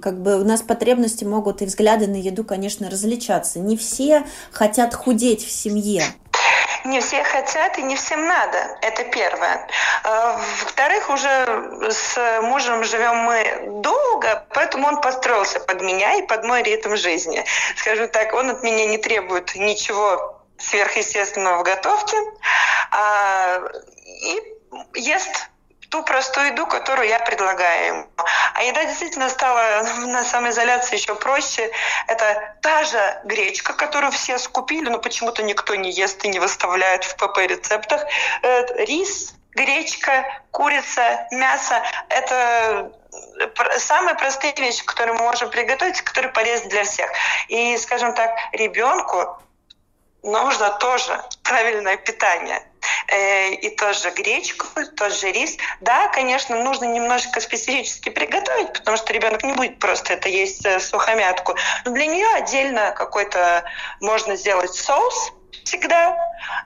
как 0.00 0.20
бы 0.20 0.40
у 0.40 0.44
нас 0.44 0.62
потребности 0.62 1.24
могут 1.24 1.62
и 1.62 1.66
взгляды 1.66 2.06
на 2.06 2.16
еду, 2.16 2.44
конечно, 2.44 2.90
различаться. 2.90 3.58
Не 3.58 3.76
все 3.76 4.24
хотят 4.50 4.94
худеть 4.94 5.44
в 5.44 5.50
семье. 5.50 6.04
Не 6.84 7.00
все 7.00 7.22
хотят 7.22 7.78
и 7.78 7.82
не 7.82 7.94
всем 7.94 8.26
надо. 8.26 8.58
Это 8.82 9.04
первое. 9.04 9.68
А, 10.02 10.32
во-вторых, 10.62 11.10
уже 11.10 11.90
с 11.90 12.40
мужем 12.42 12.82
живем 12.82 13.18
мы 13.18 13.80
долго, 13.82 14.44
поэтому 14.52 14.88
он 14.88 15.00
построился 15.00 15.60
под 15.60 15.80
меня 15.80 16.14
и 16.14 16.26
под 16.26 16.44
мой 16.44 16.62
ритм 16.62 16.96
жизни. 16.96 17.44
Скажу 17.76 18.08
так, 18.08 18.34
он 18.34 18.50
от 18.50 18.64
меня 18.64 18.86
не 18.86 18.98
требует 18.98 19.54
ничего 19.54 20.40
сверхъестественного 20.58 21.60
в 21.60 21.62
готовке. 21.62 22.16
А, 22.90 23.60
и 24.06 24.61
ест 24.94 25.48
ту 25.90 26.02
простую 26.02 26.46
еду, 26.46 26.66
которую 26.66 27.06
я 27.06 27.18
предлагаю 27.18 27.86
ему. 27.86 28.06
А 28.54 28.62
еда 28.62 28.84
действительно 28.84 29.28
стала 29.28 29.82
на 30.06 30.24
самоизоляции 30.24 30.96
еще 30.96 31.14
проще. 31.14 31.70
Это 32.06 32.56
та 32.62 32.84
же 32.84 33.20
гречка, 33.24 33.74
которую 33.74 34.10
все 34.10 34.38
скупили, 34.38 34.88
но 34.88 34.98
почему-то 34.98 35.42
никто 35.42 35.74
не 35.74 35.90
ест 35.90 36.24
и 36.24 36.28
не 36.28 36.38
выставляет 36.38 37.04
в 37.04 37.16
ПП-рецептах. 37.16 38.06
Рис, 38.76 39.34
гречка, 39.50 40.40
курица, 40.50 41.26
мясо– 41.30 41.82
это 42.08 42.92
самые 43.76 44.14
простые 44.14 44.54
вещи, 44.54 44.82
которые 44.86 45.14
мы 45.14 45.24
можем 45.24 45.50
приготовить, 45.50 46.00
которые 46.00 46.32
полезны 46.32 46.70
для 46.70 46.84
всех. 46.84 47.10
И, 47.48 47.76
скажем 47.76 48.14
так, 48.14 48.30
ребенку 48.52 49.38
нужно 50.22 50.70
тоже 50.70 51.22
правильное 51.42 51.98
питание. 51.98 52.62
Э, 53.08 53.50
и 53.54 53.70
тоже 53.76 54.10
гречку, 54.10 54.66
тот 54.96 55.12
же 55.14 55.30
рис. 55.32 55.56
Да, 55.80 56.08
конечно, 56.08 56.62
нужно 56.62 56.84
немножко 56.84 57.40
специфически 57.40 58.08
приготовить, 58.08 58.72
потому 58.72 58.96
что 58.96 59.12
ребенок 59.12 59.42
не 59.42 59.52
будет 59.52 59.78
просто 59.78 60.14
это 60.14 60.28
есть 60.28 60.64
э, 60.64 60.80
сухомятку. 60.80 61.54
Но 61.84 61.92
для 61.92 62.06
нее 62.06 62.26
отдельно 62.34 62.92
какой-то 62.92 63.64
можно 64.00 64.36
сделать 64.36 64.74
соус, 64.74 65.32
всегда 65.64 66.16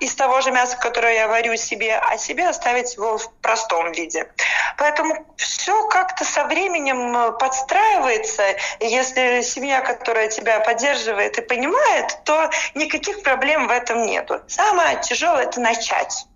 из 0.00 0.14
того 0.14 0.40
же 0.40 0.50
мяса, 0.50 0.76
которое 0.76 1.14
я 1.14 1.28
варю 1.28 1.56
себе, 1.56 1.96
а 1.96 2.18
себе 2.18 2.48
оставить 2.48 2.94
его 2.94 3.18
в 3.18 3.32
простом 3.42 3.92
виде. 3.92 4.30
Поэтому 4.78 5.26
все 5.36 5.88
как-то 5.88 6.24
со 6.24 6.44
временем 6.44 7.16
э, 7.16 7.32
подстраивается. 7.32 8.42
Если 8.80 9.42
семья, 9.42 9.80
которая 9.80 10.28
тебя 10.28 10.60
поддерживает 10.60 11.38
и 11.38 11.42
понимает, 11.42 12.18
то 12.24 12.50
никаких 12.74 13.22
проблем 13.22 13.68
в 13.68 13.70
этом 13.70 14.06
нету. 14.06 14.40
Самое 14.48 15.00
тяжелое— 15.00 15.42
это 15.44 15.60
начать. 15.60 16.26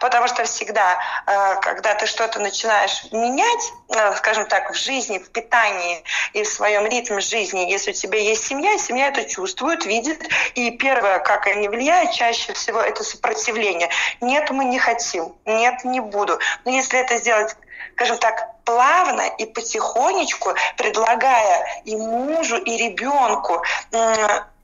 Потому 0.00 0.28
что 0.28 0.44
всегда, 0.44 0.98
э, 1.26 1.56
когда 1.60 1.94
ты 1.94 2.06
что-то 2.06 2.40
начинаешь 2.40 3.04
менять, 3.12 3.72
э, 3.88 4.14
скажем 4.16 4.46
так, 4.46 4.70
в 4.70 4.74
жизни, 4.74 5.18
в 5.18 5.30
питании 5.30 6.02
и 6.32 6.42
в 6.42 6.48
своем 6.48 6.86
ритме 6.86 7.20
жизни, 7.20 7.70
если 7.70 7.90
у 7.90 7.94
тебя 7.94 8.18
есть 8.18 8.46
семья, 8.46 8.78
семья 8.78 9.08
это 9.08 9.24
чувствует, 9.24 9.84
видит, 9.86 10.22
и 10.54 10.70
первое, 10.72 11.18
как 11.18 11.46
они 11.46 11.68
влияют, 11.68 12.12
чаще 12.12 12.52
всего 12.52 12.80
это 12.80 13.04
сопротивление. 13.04 13.90
Нет, 14.20 14.50
мы 14.50 14.64
не 14.64 14.78
хотим, 14.78 15.34
нет, 15.44 15.84
не 15.84 16.00
буду. 16.00 16.38
Но 16.64 16.70
если 16.70 17.00
это 17.00 17.16
сделать 17.18 17.56
скажем 17.94 18.18
так, 18.18 18.62
плавно 18.64 19.22
и 19.38 19.46
потихонечку, 19.46 20.54
предлагая 20.76 21.82
и 21.84 21.96
мужу, 21.96 22.56
и 22.58 22.76
ребенку 22.76 23.62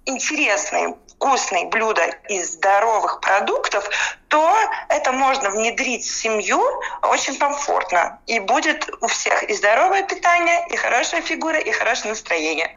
интересные 0.05 0.97
вкусные 1.23 1.69
блюда 1.69 2.03
из 2.29 2.55
здоровых 2.55 3.21
продуктов, 3.21 3.89
то 4.27 4.53
это 4.89 5.13
можно 5.13 5.51
внедрить 5.51 6.05
в 6.05 6.21
семью 6.21 6.61
очень 7.03 7.39
комфортно. 7.39 8.19
И 8.27 8.41
будет 8.41 8.91
у 9.01 9.07
всех 9.07 9.45
и 9.45 9.55
здоровое 9.55 10.03
питание, 10.03 10.67
и 10.69 10.77
хорошая 10.77 11.23
фигура, 11.23 11.61
и 11.61 11.71
хорошее 11.71 12.11
настроение. 12.11 12.77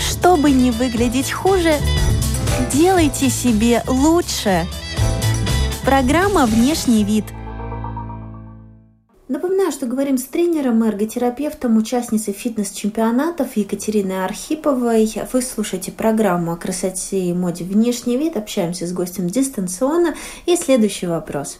Чтобы 0.00 0.50
не 0.50 0.72
выглядеть 0.72 1.30
хуже, 1.30 1.78
делайте 2.72 3.30
себе 3.30 3.84
лучше. 3.86 4.66
Программа 5.84 6.46
«Внешний 6.46 7.04
вид»– 7.04 7.26
Напоминаю, 9.34 9.72
что 9.72 9.86
говорим 9.86 10.16
с 10.16 10.26
тренером, 10.26 10.84
эрготерапевтом, 10.84 11.76
участницей 11.76 12.32
фитнес-чемпионатов 12.32 13.56
Екатериной 13.56 14.24
Архиповой. 14.24 15.12
Вы 15.32 15.42
слушаете 15.42 15.90
программу 15.90 16.52
о 16.52 16.56
красоте 16.56 17.18
и 17.18 17.32
моде 17.32 17.64
внешний 17.64 18.16
вид. 18.16 18.36
Общаемся 18.36 18.86
с 18.86 18.92
гостем 18.92 19.26
дистанционно. 19.26 20.14
И 20.46 20.54
следующий 20.54 21.08
вопрос. 21.08 21.58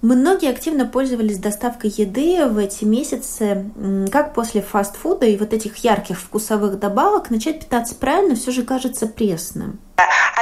Многие 0.00 0.50
активно 0.50 0.84
пользовались 0.84 1.38
доставкой 1.38 1.94
еды 1.96 2.44
в 2.48 2.58
эти 2.58 2.84
месяцы. 2.84 3.70
Как 4.10 4.34
после 4.34 4.60
фастфуда 4.60 5.24
и 5.24 5.36
вот 5.36 5.52
этих 5.52 5.76
ярких 5.76 6.18
вкусовых 6.18 6.80
добавок 6.80 7.30
начать 7.30 7.60
питаться 7.60 7.94
правильно 7.94 8.34
все 8.34 8.50
же 8.50 8.64
кажется 8.64 9.06
пресным? 9.06 9.78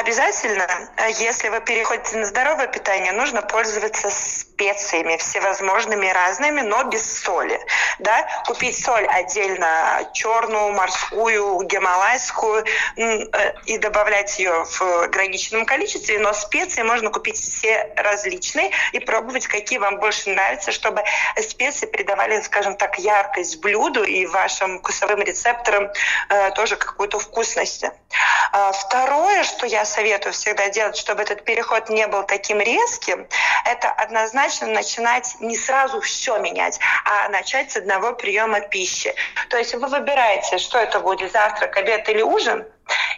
Обязательно, 0.01 0.67
если 1.19 1.51
вы 1.51 1.61
переходите 1.61 2.17
на 2.17 2.25
здоровое 2.25 2.69
питание, 2.69 3.13
нужно 3.13 3.43
пользоваться 3.43 4.09
специями 4.11 5.19
всевозможными 5.19 6.07
разными, 6.09 6.63
но 6.63 6.85
без 6.85 7.21
соли. 7.23 7.61
Да? 7.99 8.27
Купить 8.47 8.83
соль 8.83 9.07
отдельно, 9.07 10.11
черную, 10.15 10.73
морскую, 10.73 11.63
гималайскую, 11.65 12.65
э, 12.97 13.53
и 13.67 13.77
добавлять 13.77 14.39
ее 14.39 14.65
в 14.65 15.05
ограниченном 15.05 15.67
количестве, 15.67 16.19
но 16.19 16.33
специи 16.33 16.83
можно 16.83 17.11
купить 17.11 17.39
все 17.39 17.93
различные 17.97 18.71
и 18.93 19.01
пробовать, 19.01 19.47
какие 19.49 19.79
вам 19.79 19.99
больше 19.99 20.31
нравятся, 20.31 20.73
чтобы 20.73 21.03
специи 21.43 21.85
придавали, 21.85 22.41
скажем 22.41 22.75
так, 22.75 22.99
яркость 22.99 23.61
блюду 23.61 24.03
и 24.05 24.25
вашим 24.25 24.79
вкусовым 24.79 25.21
рецепторам 25.21 25.91
э, 26.31 26.53
тоже 26.53 26.77
какую-то 26.77 27.19
вкусность. 27.19 27.85
А 28.53 28.73
второе, 28.73 29.45
что 29.45 29.67
я 29.67 29.85
советую 29.91 30.33
всегда 30.33 30.69
делать, 30.71 30.97
чтобы 30.97 31.23
этот 31.23 31.45
переход 31.45 31.91
не 31.91 32.07
был 32.07 32.23
таким 32.23 32.61
резким, 32.61 33.27
это 33.65 33.91
однозначно 33.91 34.69
начинать 34.69 35.37
не 35.41 35.57
сразу 35.57 36.01
все 36.01 36.39
менять, 36.39 36.79
а 37.05 37.29
начать 37.29 37.73
с 37.73 37.77
одного 37.77 38.13
приема 38.13 38.61
пищи. 38.61 39.15
То 39.49 39.59
есть 39.59 39.75
вы 39.75 39.89
выбираете, 39.89 40.59
что 40.59 40.79
это 40.79 41.01
будет, 41.01 41.33
завтрак, 41.33 41.77
обед 41.77 42.09
или 42.09 42.23
ужин, 42.23 42.65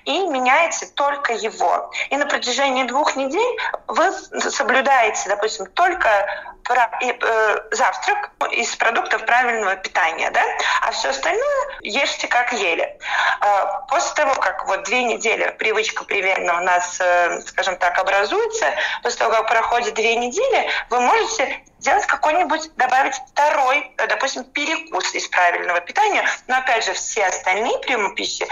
и 0.04 0.26
меняете 0.26 0.86
только 0.94 1.32
его. 1.32 1.90
И 2.10 2.16
на 2.16 2.26
протяжении 2.26 2.84
двух 2.84 3.16
недель 3.16 3.58
вы 3.88 4.12
соблюдаете, 4.12 5.28
допустим, 5.28 5.66
только 5.66 6.26
э, 6.70 7.56
завтрак 7.72 8.30
из 8.50 8.74
продуктов 8.76 9.24
правильного 9.26 9.76
питания, 9.76 10.30
да, 10.30 10.42
а 10.82 10.90
все 10.92 11.10
остальное 11.10 11.66
ешьте 11.80 12.28
как 12.28 12.52
ели. 12.52 12.98
А, 13.40 13.80
после 13.88 14.14
того, 14.14 14.34
как 14.34 14.66
вот 14.66 14.84
две 14.84 15.04
недели 15.04 15.54
привычка 15.58 16.04
примерно 16.04 16.58
у 16.58 16.64
нас, 16.64 16.98
э, 17.00 17.40
скажем 17.46 17.76
так, 17.76 17.98
образуется, 17.98 18.66
после 19.02 19.18
того, 19.18 19.32
как 19.32 19.48
проходит 19.48 19.94
две 19.94 20.16
недели, 20.16 20.68
вы 20.90 21.00
можете 21.00 21.62
сделать 21.82 22.06
какой-нибудь, 22.06 22.70
добавить 22.76 23.14
второй, 23.32 23.92
э, 23.98 24.06
допустим, 24.06 24.44
перекус 24.44 25.12
из 25.14 25.26
правильного 25.28 25.80
питания, 25.80 26.24
но 26.46 26.58
опять 26.58 26.84
же 26.84 26.92
все 26.92 27.26
остальные 27.26 27.76
приемы 27.80 28.14
пищи 28.14 28.44
э, 28.44 28.46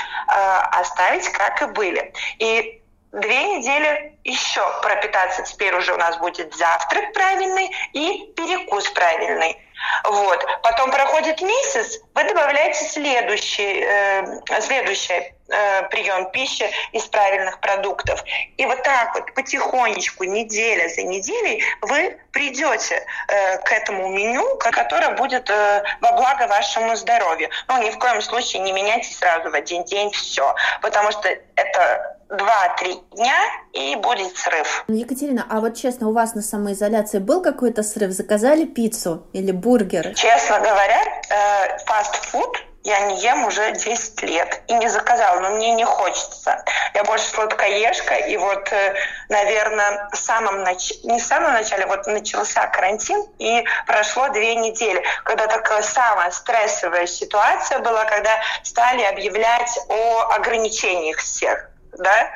оставить 0.72 1.09
как 1.32 1.62
и 1.62 1.66
были. 1.66 2.12
И 2.38 2.82
две 3.12 3.44
недели 3.56 4.18
еще 4.24 4.62
пропитаться 4.82 5.42
теперь 5.42 5.74
уже 5.74 5.92
у 5.94 5.96
нас 5.96 6.16
будет 6.18 6.54
завтрак 6.54 7.12
правильный 7.12 7.70
и 7.92 8.32
перекус 8.36 8.88
правильный. 8.90 9.56
Вот. 10.04 10.46
Потом 10.62 10.90
проходит 10.90 11.40
месяц, 11.40 12.00
вы 12.14 12.24
добавляете 12.24 12.84
следующий, 12.84 13.82
э, 13.82 14.60
следующий 14.60 15.34
э, 15.50 15.88
прием 15.90 16.30
пищи 16.30 16.70
из 16.92 17.04
правильных 17.06 17.60
продуктов. 17.60 18.22
И 18.56 18.66
вот 18.66 18.82
так 18.82 19.14
вот 19.14 19.34
потихонечку, 19.34 20.24
неделя 20.24 20.88
за 20.88 21.02
неделей, 21.02 21.62
вы 21.82 22.18
придете 22.32 23.04
э, 23.28 23.58
к 23.58 23.72
этому 23.72 24.08
меню, 24.08 24.56
которое 24.58 25.10
будет 25.10 25.50
э, 25.50 25.82
во 26.00 26.12
благо 26.12 26.46
вашему 26.46 26.96
здоровью. 26.96 27.50
Но 27.68 27.78
ни 27.78 27.90
в 27.90 27.98
коем 27.98 28.20
случае 28.22 28.62
не 28.62 28.72
меняйте 28.72 29.12
сразу 29.12 29.50
в 29.50 29.54
один 29.54 29.84
день 29.84 30.10
все, 30.10 30.54
потому 30.80 31.10
что 31.10 31.28
это 31.28 32.16
два-три 32.30 32.94
дня 33.12 33.36
и 33.72 33.96
будет 33.96 34.36
срыв. 34.36 34.84
Екатерина, 34.88 35.46
а 35.50 35.60
вот 35.60 35.76
честно, 35.76 36.08
у 36.08 36.12
вас 36.12 36.34
на 36.34 36.42
самоизоляции 36.42 37.18
был 37.18 37.42
какой-то 37.42 37.82
срыв? 37.82 38.12
Заказали 38.12 38.64
пиццу 38.64 39.26
или 39.32 39.50
бургер? 39.50 40.14
Честно 40.14 40.60
говоря, 40.60 41.02
э, 41.28 41.78
фастфуд 41.86 42.64
я 42.82 43.00
не 43.00 43.20
ем 43.20 43.44
уже 43.44 43.72
10 43.72 44.22
лет 44.22 44.62
и 44.68 44.74
не 44.74 44.88
заказала, 44.88 45.40
но 45.40 45.50
мне 45.50 45.72
не 45.72 45.84
хочется. 45.84 46.64
Я 46.94 47.04
больше 47.04 47.26
сладкоежка, 47.26 48.14
и 48.14 48.36
вот, 48.36 48.72
э, 48.72 48.94
наверное, 49.28 50.08
в 50.12 50.16
самом 50.16 50.62
нач... 50.62 50.92
не 51.04 51.18
в 51.18 51.22
самом 51.22 51.52
начале, 51.52 51.86
вот 51.86 52.06
начался 52.06 52.66
карантин, 52.68 53.22
и 53.38 53.64
прошло 53.86 54.28
две 54.28 54.54
недели, 54.54 55.02
когда 55.24 55.46
такая 55.46 55.82
самая 55.82 56.30
стрессовая 56.30 57.06
ситуация 57.06 57.80
была, 57.80 58.04
когда 58.06 58.40
стали 58.62 59.02
объявлять 59.02 59.78
о 59.88 60.34
ограничениях 60.34 61.18
всех 61.18 61.70
да, 61.98 62.30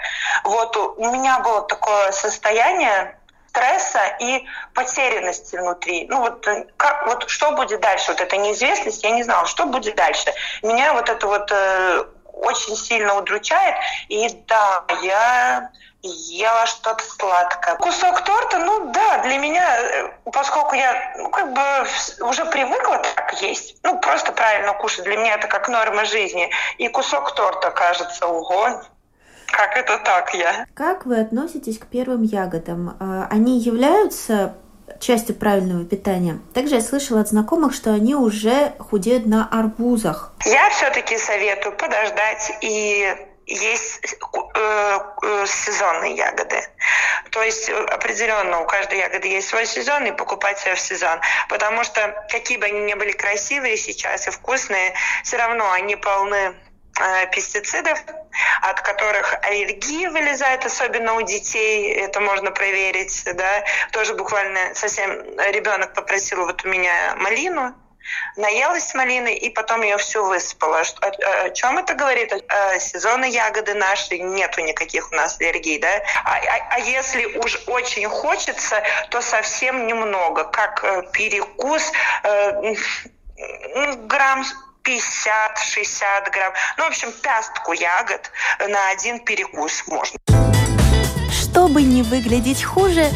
вот 0.44 0.76
у 0.76 1.10
меня 1.10 1.38
было 1.40 1.62
такое 1.62 2.12
состояние 2.12 3.16
стресса 3.54 4.00
и 4.18 4.44
потерянности 4.74 5.56
внутри. 5.56 6.06
Ну 6.08 6.20
вот, 6.20 6.46
э, 6.46 6.66
как, 6.76 7.06
вот 7.06 7.28
что 7.30 7.52
будет 7.52 7.80
дальше? 7.80 8.12
Вот 8.12 8.20
эта 8.20 8.36
неизвестность, 8.36 9.02
я 9.04 9.10
не 9.10 9.22
знала, 9.22 9.46
что 9.46 9.66
будет 9.66 9.94
дальше. 9.94 10.32
Меня 10.62 10.92
вот 10.92 11.08
это 11.08 11.26
вот 11.26 11.50
э, 11.52 12.04
очень 12.32 12.76
сильно 12.76 13.14
удручает. 13.16 13.76
И 14.08 14.28
да, 14.48 14.84
я 15.02 15.70
ела 16.02 16.66
что-то 16.66 17.02
сладкое. 17.04 17.76
Кусок 17.76 18.24
торта, 18.24 18.58
ну 18.58 18.92
да, 18.92 19.18
для 19.18 19.38
меня, 19.38 19.80
э, 19.80 20.08
поскольку 20.32 20.74
я 20.74 21.14
ну, 21.16 21.30
как 21.30 21.52
бы 21.52 22.26
уже 22.26 22.44
привыкла 22.46 22.98
так 22.98 23.40
есть, 23.40 23.76
ну 23.84 24.00
просто 24.00 24.32
правильно 24.32 24.74
кушать, 24.74 25.04
для 25.04 25.16
меня 25.16 25.34
это 25.34 25.46
как 25.46 25.68
норма 25.68 26.04
жизни. 26.04 26.50
И 26.78 26.88
кусок 26.88 27.34
торта 27.34 27.70
кажется, 27.70 28.26
ого, 28.26 28.82
как 29.56 29.76
это 29.76 29.98
так 29.98 30.34
я? 30.34 30.66
Как 30.74 31.06
вы 31.06 31.20
относитесь 31.20 31.78
к 31.78 31.86
первым 31.86 32.22
ягодам? 32.22 32.96
А, 32.98 33.28
они 33.30 33.60
являются 33.60 34.56
частью 35.00 35.34
правильного 35.34 35.84
питания. 35.84 36.38
Также 36.52 36.76
я 36.76 36.80
слышала 36.80 37.20
от 37.20 37.28
знакомых, 37.28 37.74
что 37.74 37.92
они 37.92 38.14
уже 38.14 38.74
худеют 38.78 39.26
на 39.26 39.48
арбузах. 39.50 40.32
Я 40.44 40.70
все-таки 40.70 41.16
советую 41.18 41.76
подождать 41.76 42.52
и 42.60 43.16
есть 43.46 44.16
э, 44.54 44.98
э, 45.22 45.46
сезонные 45.46 46.16
ягоды. 46.16 46.56
То 47.30 47.42
есть 47.42 47.68
определенно 47.68 48.60
у 48.60 48.66
каждой 48.66 48.98
ягоды 48.98 49.28
есть 49.28 49.48
свой 49.48 49.66
сезон, 49.66 50.06
и 50.06 50.12
покупать 50.12 50.64
ее 50.64 50.74
в 50.74 50.80
сезон. 50.80 51.20
Потому 51.48 51.84
что 51.84 52.24
какие 52.30 52.58
бы 52.58 52.66
они 52.66 52.80
ни 52.80 52.94
были 52.94 53.12
красивые 53.12 53.76
сейчас 53.76 54.26
и 54.26 54.30
вкусные, 54.30 54.94
все 55.22 55.36
равно 55.36 55.70
они 55.72 55.96
полны 55.96 56.54
Э, 56.73 56.73
пестицидов, 57.32 57.98
от 58.62 58.80
которых 58.82 59.34
аллергии 59.42 60.06
вылезает, 60.06 60.64
особенно 60.64 61.14
у 61.14 61.22
детей, 61.22 61.92
это 61.92 62.20
можно 62.20 62.50
проверить, 62.50 63.24
да, 63.34 63.64
тоже 63.90 64.14
буквально 64.14 64.74
совсем 64.74 65.10
ребенок 65.50 65.94
попросил 65.94 66.46
вот 66.46 66.64
у 66.64 66.68
меня 66.68 67.14
малину, 67.16 67.74
наелась 68.36 68.94
малины 68.94 69.34
и 69.34 69.50
потом 69.50 69.82
ее 69.82 69.96
всю 69.96 70.24
высыпала. 70.24 70.80
О, 70.80 71.06
о, 71.06 71.44
о 71.44 71.50
чем 71.50 71.78
это 71.78 71.94
говорит? 71.94 72.32
О, 72.32 72.78
сезоны 72.78 73.26
ягоды 73.26 73.74
наши, 73.74 74.18
нету 74.18 74.60
никаких 74.60 75.10
у 75.12 75.14
нас 75.14 75.38
аллергий, 75.40 75.78
да? 75.78 76.02
А, 76.24 76.36
а, 76.36 76.68
а 76.70 76.78
если 76.80 77.24
уж 77.24 77.62
очень 77.66 78.08
хочется, 78.08 78.82
то 79.10 79.20
совсем 79.20 79.86
немного, 79.86 80.44
как 80.44 80.84
э, 80.84 81.02
перекус, 81.12 81.92
э, 82.22 82.74
грамм 84.06 84.44
50-60 84.84 86.30
грамм. 86.32 86.52
Ну, 86.76 86.84
в 86.84 86.88
общем, 86.88 87.08
пястку 87.22 87.72
ягод 87.72 88.30
на 88.60 88.90
один 88.90 89.18
перекус 89.24 89.84
можно. 89.88 90.18
Чтобы 91.32 91.82
не 91.82 92.02
выглядеть 92.02 92.62
хуже, 92.62 93.08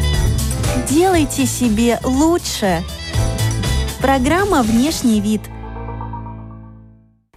делайте 0.87 1.45
себе 1.45 1.99
лучше. 2.03 2.83
Программа 4.01 4.63
«Внешний 4.63 5.21
вид». 5.21 5.41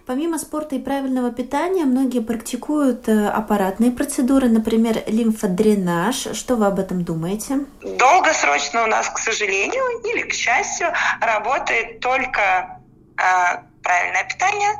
Помимо 0.05 0.37
спорта 0.37 0.75
и 0.75 0.79
правильного 0.79 1.31
питания, 1.31 1.85
многие 1.85 2.19
практикуют 2.19 3.07
э, 3.07 3.27
аппаратные 3.29 3.89
процедуры, 3.91 4.49
например, 4.49 5.01
лимфодренаж. 5.07 6.27
Что 6.33 6.57
вы 6.57 6.65
об 6.65 6.77
этом 6.79 7.05
думаете? 7.05 7.65
Долгосрочно 7.81 8.83
у 8.83 8.87
нас, 8.87 9.09
к 9.09 9.17
сожалению 9.17 10.01
или 10.03 10.23
к 10.23 10.33
счастью, 10.33 10.87
работает 11.21 12.01
только 12.01 12.81
а, 13.17 13.63
правильное 13.83 14.23
питание, 14.23 14.71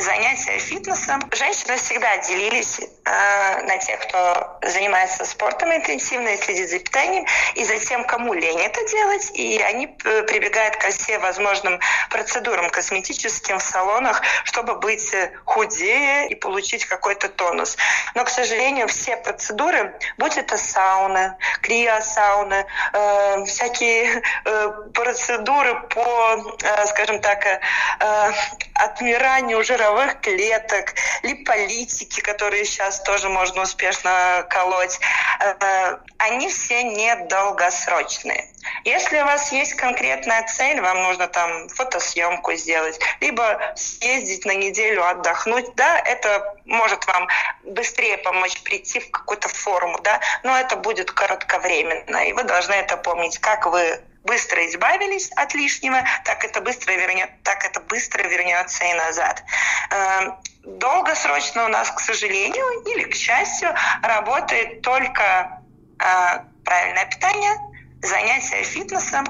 занятия 0.00 0.58
фитнесом. 0.58 1.20
Женщины 1.32 1.76
всегда 1.76 2.16
делились 2.18 2.80
э, 2.80 3.62
на 3.62 3.78
тех, 3.78 4.00
кто 4.00 4.58
занимается 4.62 5.24
спортом 5.24 5.74
интенсивно 5.74 6.28
и 6.28 6.36
следит 6.36 6.70
за 6.70 6.78
питанием, 6.78 7.26
и 7.54 7.64
за 7.64 7.78
тем, 7.78 8.04
кому 8.04 8.32
лень 8.34 8.60
это 8.60 8.84
делать. 8.88 9.30
И 9.34 9.58
они 9.58 9.96
э, 10.04 10.22
прибегают 10.22 10.76
ко 10.76 10.90
всем 10.90 11.20
возможным 11.20 11.80
процедурам 12.10 12.70
косметическим 12.70 13.58
в 13.58 13.62
салонах, 13.62 14.22
чтобы 14.44 14.76
быть 14.76 15.14
худее 15.44 16.28
и 16.28 16.34
получить 16.34 16.84
какой-то 16.86 17.28
тонус. 17.28 17.76
Но, 18.14 18.24
к 18.24 18.30
сожалению, 18.30 18.88
все 18.88 19.16
процедуры, 19.16 19.94
будь 20.18 20.36
это 20.36 20.56
сауна, 20.56 21.36
криосауна, 21.62 22.66
э, 22.92 23.44
всякие 23.44 24.22
э, 24.44 24.68
процедуры 24.94 25.80
по, 25.88 26.56
э, 26.62 26.86
скажем 26.86 27.20
так, 27.20 27.44
э, 27.46 27.58
отмиранию 28.74 29.58
жировых 29.90 30.20
клеток, 30.20 30.94
липолитики, 31.22 32.20
которые 32.20 32.64
сейчас 32.64 33.02
тоже 33.02 33.28
можно 33.28 33.62
успешно 33.62 34.46
колоть, 34.48 34.98
э, 35.40 35.96
они 36.18 36.48
все 36.48 36.82
недолгосрочные. 36.84 38.46
Если 38.84 39.20
у 39.20 39.24
вас 39.24 39.52
есть 39.52 39.74
конкретная 39.74 40.46
цель, 40.46 40.80
вам 40.80 41.02
нужно 41.02 41.26
там 41.28 41.68
фотосъемку 41.70 42.52
сделать, 42.54 43.00
либо 43.20 43.72
съездить 43.74 44.44
на 44.44 44.54
неделю 44.54 45.04
отдохнуть, 45.06 45.74
да, 45.76 45.98
это 45.98 46.54
может 46.66 47.06
вам 47.06 47.28
быстрее 47.64 48.18
помочь 48.18 48.60
прийти 48.62 49.00
в 49.00 49.10
какую-то 49.10 49.48
форму, 49.48 49.98
да, 50.02 50.20
но 50.42 50.56
это 50.56 50.76
будет 50.76 51.10
коротковременно, 51.10 52.18
и 52.18 52.32
вы 52.32 52.44
должны 52.44 52.74
это 52.74 52.96
помнить, 52.96 53.38
как 53.38 53.66
вы 53.66 54.00
быстро 54.24 54.66
избавились 54.66 55.30
от 55.32 55.54
лишнего, 55.54 56.02
так 56.24 56.44
это 56.44 56.60
быстро 56.60 56.92
вернет, 56.92 57.30
так 57.42 57.64
это 57.64 57.80
быстро 57.80 58.22
вернется 58.22 58.84
и 58.84 58.94
назад. 58.94 59.42
Эм, 59.90 60.36
долгосрочно 60.64 61.64
у 61.64 61.68
нас, 61.68 61.90
к 61.90 62.00
сожалению 62.00 62.82
или 62.86 63.04
к 63.04 63.14
счастью, 63.14 63.74
работает 64.02 64.82
только 64.82 65.60
э, 65.98 66.04
правильное 66.64 67.06
питание, 67.06 67.56
занятия 68.02 68.62
фитнесом, 68.62 69.24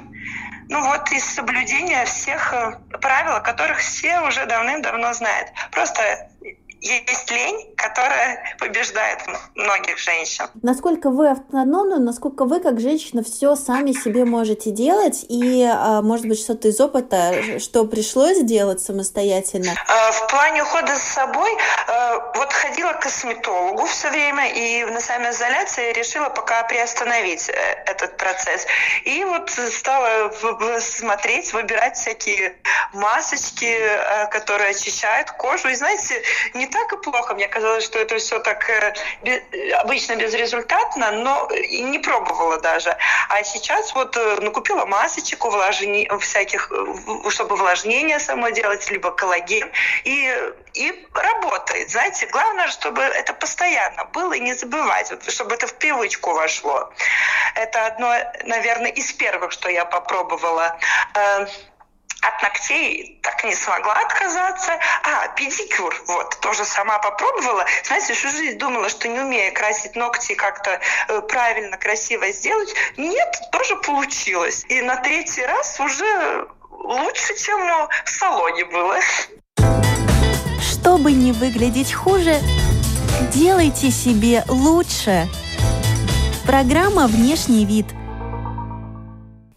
ну 0.70 0.80
вот 0.84 1.10
из 1.10 1.24
соблюдения 1.24 2.04
всех 2.04 2.52
э, 2.52 2.78
правил, 3.00 3.42
которых 3.42 3.78
все 3.78 4.20
уже 4.20 4.46
давным-давно 4.46 5.12
знают. 5.12 5.48
Просто 5.72 6.30
есть 6.80 7.30
лень, 7.30 7.74
которая 7.76 8.56
побеждает 8.58 9.20
многих 9.54 9.98
женщин. 9.98 10.46
Насколько 10.62 11.10
вы 11.10 11.30
автономны, 11.30 11.98
насколько 11.98 12.44
вы 12.44 12.60
как 12.60 12.80
женщина 12.80 13.22
все 13.22 13.54
сами 13.56 13.92
себе 13.92 14.24
можете 14.24 14.70
делать 14.70 15.24
и, 15.28 15.62
а, 15.64 16.00
может 16.02 16.26
быть, 16.26 16.40
что-то 16.40 16.68
из 16.68 16.80
опыта, 16.80 17.58
что 17.58 17.84
пришлось 17.84 18.40
делать 18.42 18.80
самостоятельно? 18.80 19.72
А, 19.86 20.12
в 20.12 20.26
плане 20.28 20.62
ухода 20.62 20.96
с 20.96 21.02
собой, 21.02 21.50
а, 21.86 22.32
вот 22.36 22.52
ходила 22.52 22.92
к 22.92 23.00
косметологу 23.00 23.84
все 23.86 24.10
время 24.10 24.50
и 24.50 24.84
на 24.84 25.00
самоизоляции 25.00 25.92
решила 25.92 26.30
пока 26.30 26.62
приостановить 26.64 27.48
э, 27.48 27.52
этот 27.86 28.16
процесс. 28.16 28.66
И 29.04 29.24
вот 29.24 29.50
стала 29.50 30.32
смотреть, 30.80 31.52
выбирать 31.52 31.96
всякие 31.96 32.56
масочки, 32.92 33.76
которые 34.30 34.70
очищают 34.70 35.30
кожу. 35.32 35.68
И 35.68 35.74
знаете, 35.74 36.22
не 36.54 36.69
так 36.70 36.92
и 36.92 36.96
плохо. 36.96 37.34
Мне 37.34 37.48
казалось, 37.48 37.84
что 37.84 37.98
это 37.98 38.18
все 38.18 38.38
так 38.38 38.68
э, 38.70 38.94
обычно 39.78 40.16
безрезультатно, 40.16 41.12
но 41.12 41.48
не 41.70 41.98
пробовала 41.98 42.58
даже. 42.60 42.96
А 43.28 43.42
сейчас 43.42 43.94
вот 43.94 44.16
э, 44.16 44.38
ну, 44.40 44.50
купила 44.52 44.84
масочек, 44.86 45.44
увлажни... 45.44 46.08
всяких, 46.20 46.70
э, 46.70 47.30
чтобы 47.30 47.54
увлажнение 47.54 48.18
само 48.18 48.50
делать, 48.50 48.90
либо 48.90 49.10
коллаген. 49.10 49.70
И, 50.04 50.52
и 50.74 51.06
работает. 51.14 51.90
Знаете, 51.90 52.26
главное, 52.26 52.68
чтобы 52.68 53.02
это 53.02 53.32
постоянно 53.34 54.04
было 54.06 54.32
и 54.34 54.40
не 54.40 54.54
забывать, 54.54 55.10
вот, 55.10 55.30
чтобы 55.30 55.54
это 55.54 55.66
в 55.66 55.74
привычку 55.74 56.32
вошло. 56.32 56.92
Это 57.54 57.86
одно, 57.86 58.14
наверное, 58.44 58.90
из 58.90 59.12
первых, 59.12 59.52
что 59.52 59.68
я 59.68 59.84
попробовала 59.84 60.78
от 62.22 62.42
ногтей 62.42 63.18
так 63.22 63.44
не 63.44 63.54
смогла 63.54 63.94
отказаться. 63.94 64.72
А, 65.02 65.28
педикюр, 65.28 65.94
вот, 66.06 66.38
тоже 66.40 66.64
сама 66.64 66.98
попробовала. 66.98 67.64
Знаете, 67.84 68.14
всю 68.14 68.30
жизнь 68.30 68.58
думала, 68.58 68.88
что 68.88 69.08
не 69.08 69.20
умею 69.20 69.52
красить 69.54 69.96
ногти 69.96 70.34
как-то 70.34 70.80
э, 71.08 71.20
правильно, 71.22 71.76
красиво 71.76 72.30
сделать. 72.30 72.74
Нет, 72.96 73.40
тоже 73.52 73.76
получилось. 73.76 74.64
И 74.68 74.80
на 74.82 74.96
третий 74.96 75.44
раз 75.46 75.80
уже 75.80 76.46
лучше, 76.70 77.36
чем 77.36 77.60
в 78.04 78.10
салоне 78.10 78.64
было. 78.66 78.98
Чтобы 80.60 81.12
не 81.12 81.32
выглядеть 81.32 81.92
хуже, 81.92 82.38
делайте 83.32 83.90
себе 83.90 84.44
лучше. 84.48 85.28
Программа 86.46 87.06
«Внешний 87.06 87.64
вид»– 87.64 87.86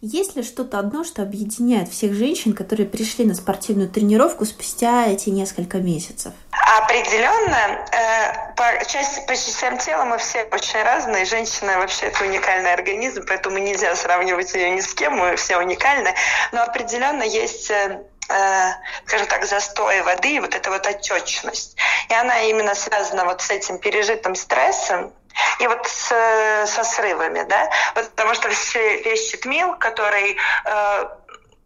есть 0.04 0.36
ли 0.36 0.42
что-то 0.42 0.78
одно, 0.78 1.02
что 1.02 1.22
объединяет 1.22 1.88
всех 1.88 2.12
женщин, 2.12 2.52
которые 2.52 2.86
пришли 2.86 3.24
на 3.24 3.34
спортивную 3.34 3.88
тренировку 3.88 4.44
спустя 4.44 5.06
эти 5.06 5.30
несколько 5.30 5.78
месяцев? 5.78 6.34
Определенно, 6.78 7.86
э, 7.90 8.54
по, 8.54 8.84
часть, 8.84 9.26
по 9.26 9.34
частям 9.34 9.78
тела 9.78 10.04
мы 10.04 10.18
все 10.18 10.44
очень 10.52 10.82
разные. 10.82 11.24
Женщина 11.24 11.78
вообще 11.78 12.06
это 12.06 12.22
уникальный 12.24 12.72
организм, 12.74 13.24
поэтому 13.26 13.58
нельзя 13.58 13.96
сравнивать 13.96 14.52
ее 14.54 14.70
ни 14.70 14.80
с 14.80 14.92
кем, 14.94 15.14
мы 15.14 15.36
все 15.36 15.56
уникальны. 15.56 16.14
Но 16.52 16.62
определенно 16.62 17.22
есть 17.22 17.70
э, 17.70 18.04
э, 18.28 18.70
скажем 19.06 19.26
так, 19.26 19.46
застой 19.46 20.02
воды 20.02 20.36
и 20.36 20.40
вот 20.40 20.54
эта 20.54 20.70
вот 20.70 20.86
отечность. 20.86 21.76
И 22.10 22.14
она 22.14 22.42
именно 22.42 22.74
связана 22.74 23.24
вот 23.24 23.40
с 23.40 23.50
этим 23.50 23.78
пережитым 23.78 24.34
стрессом, 24.34 25.14
и 25.58 25.66
вот 25.66 25.86
с, 25.86 26.66
со 26.66 26.84
срывами, 26.84 27.42
да, 27.48 27.70
потому 27.94 28.34
что 28.34 28.48
весь 28.48 29.30
щитмил, 29.30 29.76
который 29.76 30.36
э, 30.64 31.08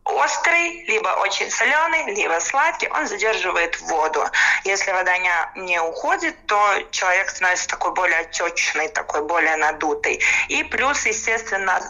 острый, 0.04 0.85
либо 0.87 1.09
очень 1.20 1.50
соленый, 1.50 2.14
либо 2.14 2.40
сладкий, 2.40 2.88
он 2.88 3.07
задерживает 3.07 3.81
воду. 3.83 4.24
Если 4.64 4.90
вода 4.92 5.16
не, 5.18 5.33
не 5.57 5.81
уходит, 5.81 6.35
то 6.46 6.59
человек 6.90 7.31
становится 7.31 7.68
такой 7.68 7.92
более 7.92 8.20
отечный, 8.20 8.88
такой 8.88 9.22
более 9.22 9.57
надутый. 9.57 10.20
И 10.48 10.64
плюс, 10.64 11.07
естественно, 11.07 11.81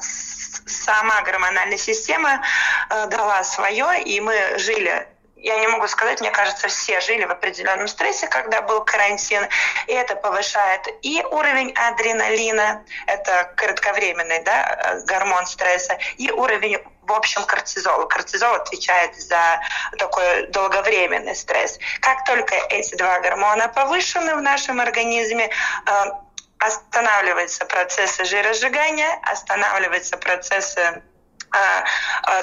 сама 0.67 1.23
гормональная 1.23 1.79
система 1.79 2.43
э, 2.91 3.07
дала 3.07 3.45
свое, 3.45 4.03
и 4.03 4.21
мы 4.21 4.59
жили 4.59 5.07
я 5.41 5.59
не 5.59 5.69
могу 5.69 5.87
сказать, 5.87 6.21
мне 6.21 6.31
кажется, 6.31 6.69
все 6.69 7.01
жили 7.01 7.25
в 7.25 7.31
определенном 7.31 7.89
стрессе, 7.89 8.27
когда 8.27 8.61
был 8.63 8.85
карантин, 8.85 9.47
и 9.87 9.93
это 9.93 10.17
повышает 10.17 10.87
и 11.03 11.23
уровень 11.31 11.73
адреналина, 11.73 12.85
это 13.07 13.53
кратковременный 13.57 14.43
да, 14.43 15.01
гормон 15.07 15.47
стресса, 15.47 15.99
и 16.17 16.31
уровень 16.31 16.79
в 17.03 17.13
общем 17.13 17.45
кортизола. 17.45 18.05
Кортизол 18.07 18.55
отвечает 18.55 19.15
за 19.17 19.61
такой 19.97 20.47
долговременный 20.49 21.35
стресс. 21.35 21.79
Как 22.01 22.25
только 22.25 22.55
эти 22.71 22.95
два 22.97 23.21
гормона 23.21 23.69
повышены 23.69 24.35
в 24.35 24.43
нашем 24.43 24.81
организме, 24.81 25.49
э, 25.87 26.05
останавливаются 26.59 27.65
процессы 27.65 28.25
жиросжигания, 28.25 29.19
останавливаются 29.23 30.19
процессы 30.19 31.03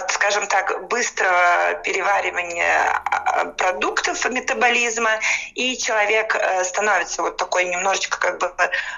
скажем 0.09 0.47
так, 0.47 0.87
быстрого 0.87 1.75
переваривания 1.83 3.01
а, 3.05 3.45
продуктов 3.45 4.25
метаболизма, 4.29 5.19
и 5.53 5.77
человек 5.77 6.35
э, 6.35 6.63
становится 6.63 7.21
вот 7.21 7.37
такой 7.37 7.65
немножечко 7.65 8.19
как 8.19 8.39
бы 8.39 8.53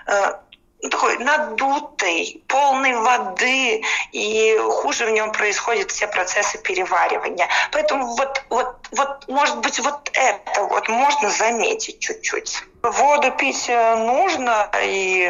э, 0.07 0.33
такой 0.81 1.17
надутый, 1.17 2.43
полный 2.47 2.95
воды, 2.95 3.83
и 4.11 4.57
хуже 4.57 5.05
в 5.05 5.09
нем 5.09 5.31
происходят 5.31 5.91
все 5.91 6.07
процессы 6.07 6.61
переваривания. 6.61 7.47
Поэтому 7.71 8.15
вот, 8.15 8.43
вот, 8.49 8.75
вот, 8.91 9.27
может 9.27 9.57
быть, 9.59 9.79
вот 9.79 10.09
это 10.13 10.63
вот 10.63 10.87
можно 10.87 11.29
заметить 11.29 11.99
чуть-чуть. 11.99 12.63
Воду 12.83 13.31
пить 13.31 13.65
э, 13.67 13.95
нужно, 13.95 14.69
и, 14.83 15.29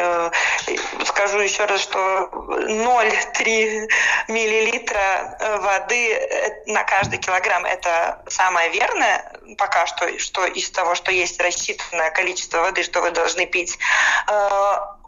и 0.68 0.80
скажу 1.06 1.38
еще 1.38 1.64
раз, 1.64 1.80
что 1.80 1.98
0,3 1.98 3.88
миллилитра 4.28 5.36
э, 5.40 5.56
воды 5.56 6.12
э, 6.12 6.62
на 6.66 6.84
каждый 6.84 7.18
килограмм– 7.18 7.64
это 7.66 8.22
самое 8.28 8.70
верное 8.70 9.32
пока 9.56 9.86
что, 9.86 10.18
что 10.18 10.44
из 10.44 10.70
того, 10.70 10.94
что 10.94 11.10
есть 11.10 11.40
рассчитанное 11.40 12.10
количество 12.10 12.58
воды, 12.58 12.82
что 12.82 13.00
вы 13.00 13.10
должны 13.10 13.46
пить 13.46 13.78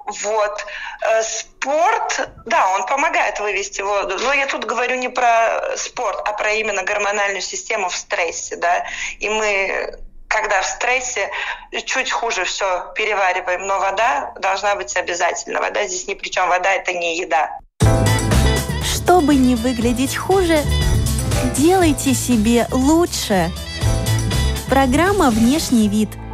вот. 0.07 0.67
Э, 1.03 1.23
спорт, 1.23 2.29
да, 2.47 2.69
он 2.75 2.87
помогает 2.87 3.41
вывести 3.41 3.83
воду, 3.83 4.19
но 4.19 4.33
я 4.33 4.47
тут 4.47 4.65
говорю 4.65 4.97
не 4.97 5.09
про 5.09 5.77
спорт, 5.77 6.21
а 6.25 6.33
про 6.33 6.53
именно 6.53 6.83
гормональную 6.83 7.43
систему 7.43 7.89
в 7.89 7.97
стрессе, 7.97 8.57
да. 8.57 8.85
И 9.19 9.29
мы, 9.29 9.99
когда 10.29 10.63
в 10.63 10.67
стрессе, 10.67 11.31
чуть 11.85 12.11
хуже 12.11 12.45
все 12.45 12.93
перевариваем, 12.95 13.67
но 13.67 13.79
вода 13.79 14.33
должна 14.39 14.75
быть 14.75 14.97
обязательно. 14.97 15.61
Вода 15.61 15.87
здесь 15.87 16.07
ни 16.07 16.15
при 16.15 16.29
чем, 16.29 16.49
вода 16.49 16.73
это 16.73 16.93
не 16.93 17.19
еда. 17.19 17.59
Чтобы 18.85 19.35
не 19.35 19.55
выглядеть 19.55 20.17
хуже, 20.17 20.63
делайте 21.57 22.15
себе 22.15 22.67
лучше. 22.71 23.51
Программа 24.69 25.31
«Внешний 25.31 25.89
вид»– 25.89 26.11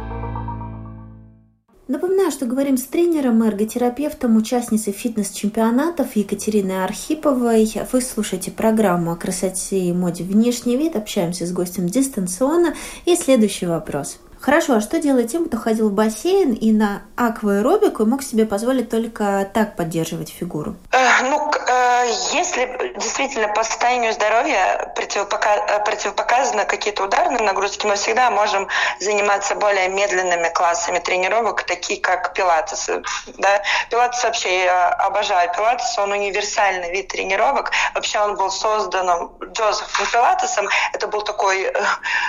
Напоминаю, 1.87 2.31
что 2.31 2.45
говорим 2.45 2.75
с 2.75 2.83
тренером, 2.83 3.41
эрготерапевтом, 3.43 4.35
участницей 4.35 4.91
фитнес-чемпионатов 4.91 6.17
Екатериной 6.17 6.83
Архиповой. 6.83 7.71
Вы 7.93 8.01
слушаете 8.01 8.51
программу 8.51 9.13
о 9.13 9.15
красоте 9.15 9.79
и 9.79 9.93
моде 9.93 10.25
«Внешний 10.25 10.75
вид». 10.75 10.97
Общаемся 10.97 11.45
с 11.45 11.53
гостем 11.53 11.87
дистанционно. 11.87 12.75
И 13.05 13.15
следующий 13.15 13.67
вопрос. 13.67 14.19
Хорошо, 14.47 14.75
а 14.75 14.79
что 14.79 14.97
делать 14.97 15.29
тем, 15.29 15.43
кто 15.49 15.57
ходил 15.57 15.89
в 15.89 15.91
бассейн 15.91 16.53
и 16.53 16.71
на 16.71 17.01
акваэробику 17.17 18.03
и 18.03 18.05
мог 18.05 18.23
себе 18.23 18.45
позволить 18.45 18.89
только 18.89 19.45
так 19.53 19.75
поддерживать 19.75 20.29
фигуру? 20.29 20.77
Э, 20.93 21.23
ну, 21.23 21.51
э, 21.51 22.05
если 22.31 22.93
действительно 22.97 23.49
по 23.49 23.65
состоянию 23.65 24.13
здоровья 24.13 24.93
противопока- 24.95 25.83
противопоказаны 25.83 26.63
какие-то 26.63 27.03
ударные 27.03 27.43
нагрузки, 27.43 27.85
мы 27.85 27.95
всегда 27.95 28.31
можем 28.31 28.69
заниматься 29.01 29.53
более 29.55 29.89
медленными 29.89 30.47
классами 30.53 30.99
тренировок, 30.99 31.63
такие 31.63 31.99
как 31.99 32.33
пилатес. 32.33 32.89
Да? 33.37 33.61
Пилатес 33.89 34.23
вообще, 34.23 34.63
я 34.63 34.87
обожаю 34.91 35.51
пилатес, 35.51 35.97
он 35.97 36.13
универсальный 36.13 36.89
вид 36.93 37.09
тренировок. 37.09 37.71
Вообще 37.93 38.19
он 38.19 38.37
был 38.37 38.49
создан 38.49 39.29
Джозефом 39.51 40.05
Пилатесом. 40.09 40.69
Это 40.93 41.07
был 41.07 41.21
такой 41.21 41.63
э, 41.63 41.73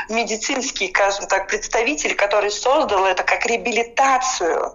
медицинский, 0.09 0.89
скажем 0.89 1.29
так, 1.29 1.47
представитель 1.47 2.08
мыслитель, 2.09 2.17
который 2.17 2.51
создал 2.51 3.07
это 3.07 3.23
как 3.23 3.47
реабилитацию 3.47 4.75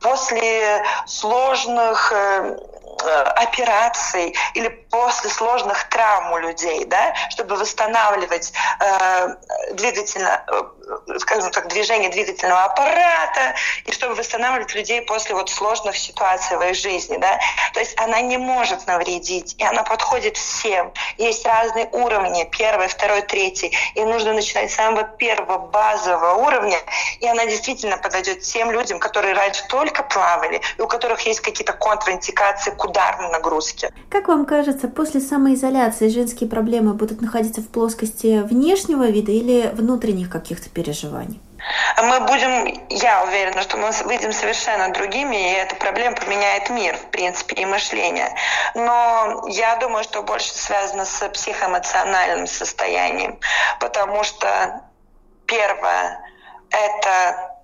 после 0.00 0.82
сложных 1.06 2.12
э, 2.12 2.56
Э, 3.02 3.22
операций 3.36 4.34
или 4.54 4.68
после 4.68 5.28
сложных 5.28 5.88
травм 5.88 6.32
у 6.32 6.38
людей, 6.38 6.84
да, 6.84 7.14
чтобы 7.30 7.56
восстанавливать 7.56 8.52
э, 8.80 9.34
двигательно, 9.72 10.44
э, 10.46 10.62
скажем 11.18 11.50
так, 11.50 11.68
движение 11.68 12.10
двигательного 12.10 12.64
аппарата 12.64 13.54
и 13.86 13.92
чтобы 13.92 14.14
восстанавливать 14.14 14.74
людей 14.74 15.02
после 15.02 15.34
вот 15.34 15.50
сложных 15.50 15.96
ситуаций 15.96 16.56
в 16.56 16.62
их 16.62 16.76
жизни, 16.76 17.16
да. 17.16 17.38
То 17.72 17.80
есть 17.80 17.98
она 18.00 18.20
не 18.20 18.38
может 18.38 18.86
навредить, 18.86 19.54
и 19.58 19.64
она 19.64 19.82
подходит 19.82 20.36
всем. 20.36 20.92
Есть 21.18 21.46
разные 21.46 21.88
уровни, 21.92 22.48
первый, 22.50 22.88
второй, 22.88 23.22
третий, 23.22 23.72
и 23.94 24.04
нужно 24.04 24.32
начинать 24.32 24.70
с 24.70 24.74
самого 24.74 25.04
первого 25.04 25.58
базового 25.58 26.46
уровня, 26.46 26.78
и 27.20 27.26
она 27.26 27.46
действительно 27.46 27.96
подойдет 27.96 28.40
тем 28.40 28.70
людям, 28.70 28.98
которые 28.98 29.34
раньше 29.34 29.62
только 29.68 30.02
плавали, 30.02 30.60
и 30.78 30.82
у 30.82 30.86
которых 30.86 31.20
есть 31.22 31.40
какие-то 31.40 31.72
контраиндикации 31.72 32.70
к 32.70 32.84
ударной 32.84 33.30
нагрузке. 33.30 33.92
Как 34.10 34.28
вам 34.28 34.46
кажется, 34.46 34.88
после 34.88 35.20
самоизоляции 35.20 36.08
женские 36.08 36.48
проблемы 36.48 36.94
будут 36.94 37.20
находиться 37.20 37.60
в 37.60 37.68
плоскости 37.68 38.40
внешнего 38.42 39.04
вида 39.04 39.32
или 39.32 39.70
внутренних 39.74 40.30
каких-то 40.30 40.70
переживаний? 40.74 41.40
Мы 42.02 42.20
будем, 42.20 42.86
я 42.90 43.24
уверена, 43.24 43.62
что 43.62 43.76
мы 43.78 43.90
выйдем 44.04 44.32
совершенно 44.32 44.92
другими, 44.92 45.36
и 45.36 45.54
эта 45.54 45.76
проблема 45.76 46.16
поменяет 46.16 46.68
мир, 46.68 46.96
в 46.96 47.06
принципе, 47.06 47.62
и 47.62 47.64
мышление. 47.64 48.34
Но 48.74 49.44
я 49.48 49.76
думаю, 49.76 50.04
что 50.04 50.22
больше 50.22 50.52
связано 50.52 51.06
с 51.06 51.26
психоэмоциональным 51.28 52.46
состоянием, 52.46 53.38
потому 53.80 54.24
что 54.24 54.82
первое— 55.46 56.20
это 56.70 57.54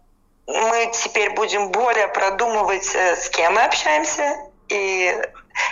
мы 0.47 0.91
теперь 0.93 1.31
будем 1.35 1.71
более 1.71 2.09
продумывать, 2.09 2.95
э, 2.95 3.17
с 3.17 3.29
кем 3.31 3.55
мы 3.55 3.65
общаемся, 3.65 4.37
и 4.69 5.15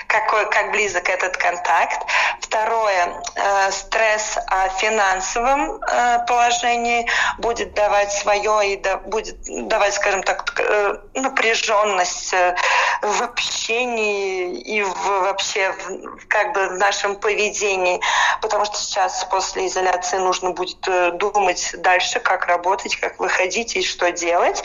какой, 0.06 0.48
как 0.50 0.70
близок 0.72 1.08
этот 1.08 1.36
контакт. 1.36 2.06
Второе, 2.40 3.22
э, 3.34 3.70
стресс 3.70 4.38
о 4.46 4.68
финансовом 4.70 5.80
э, 5.82 6.18
положении 6.26 7.08
будет 7.38 7.74
давать 7.74 8.12
свое 8.12 8.72
и 8.72 8.76
да, 8.76 8.96
будет 8.96 9.36
давать, 9.68 9.94
скажем 9.94 10.22
так, 10.22 10.58
э, 10.58 10.96
напряженность 11.14 12.32
э, 12.32 12.56
в 13.02 13.22
общении 13.22 14.60
и 14.60 14.82
в, 14.82 15.06
вообще 15.06 15.72
в, 15.72 16.26
как 16.28 16.52
бы 16.54 16.68
в 16.68 16.74
нашем 16.74 17.16
поведении, 17.16 18.00
потому 18.40 18.64
что 18.64 18.76
сейчас 18.76 19.24
после 19.30 19.66
изоляции 19.66 20.18
нужно 20.18 20.50
будет 20.50 20.86
э, 20.88 21.12
думать 21.12 21.74
дальше, 21.78 22.20
как 22.20 22.46
работать, 22.46 22.96
как 22.96 23.18
выходить 23.18 23.76
и 23.76 23.82
что 23.82 24.10
делать. 24.10 24.62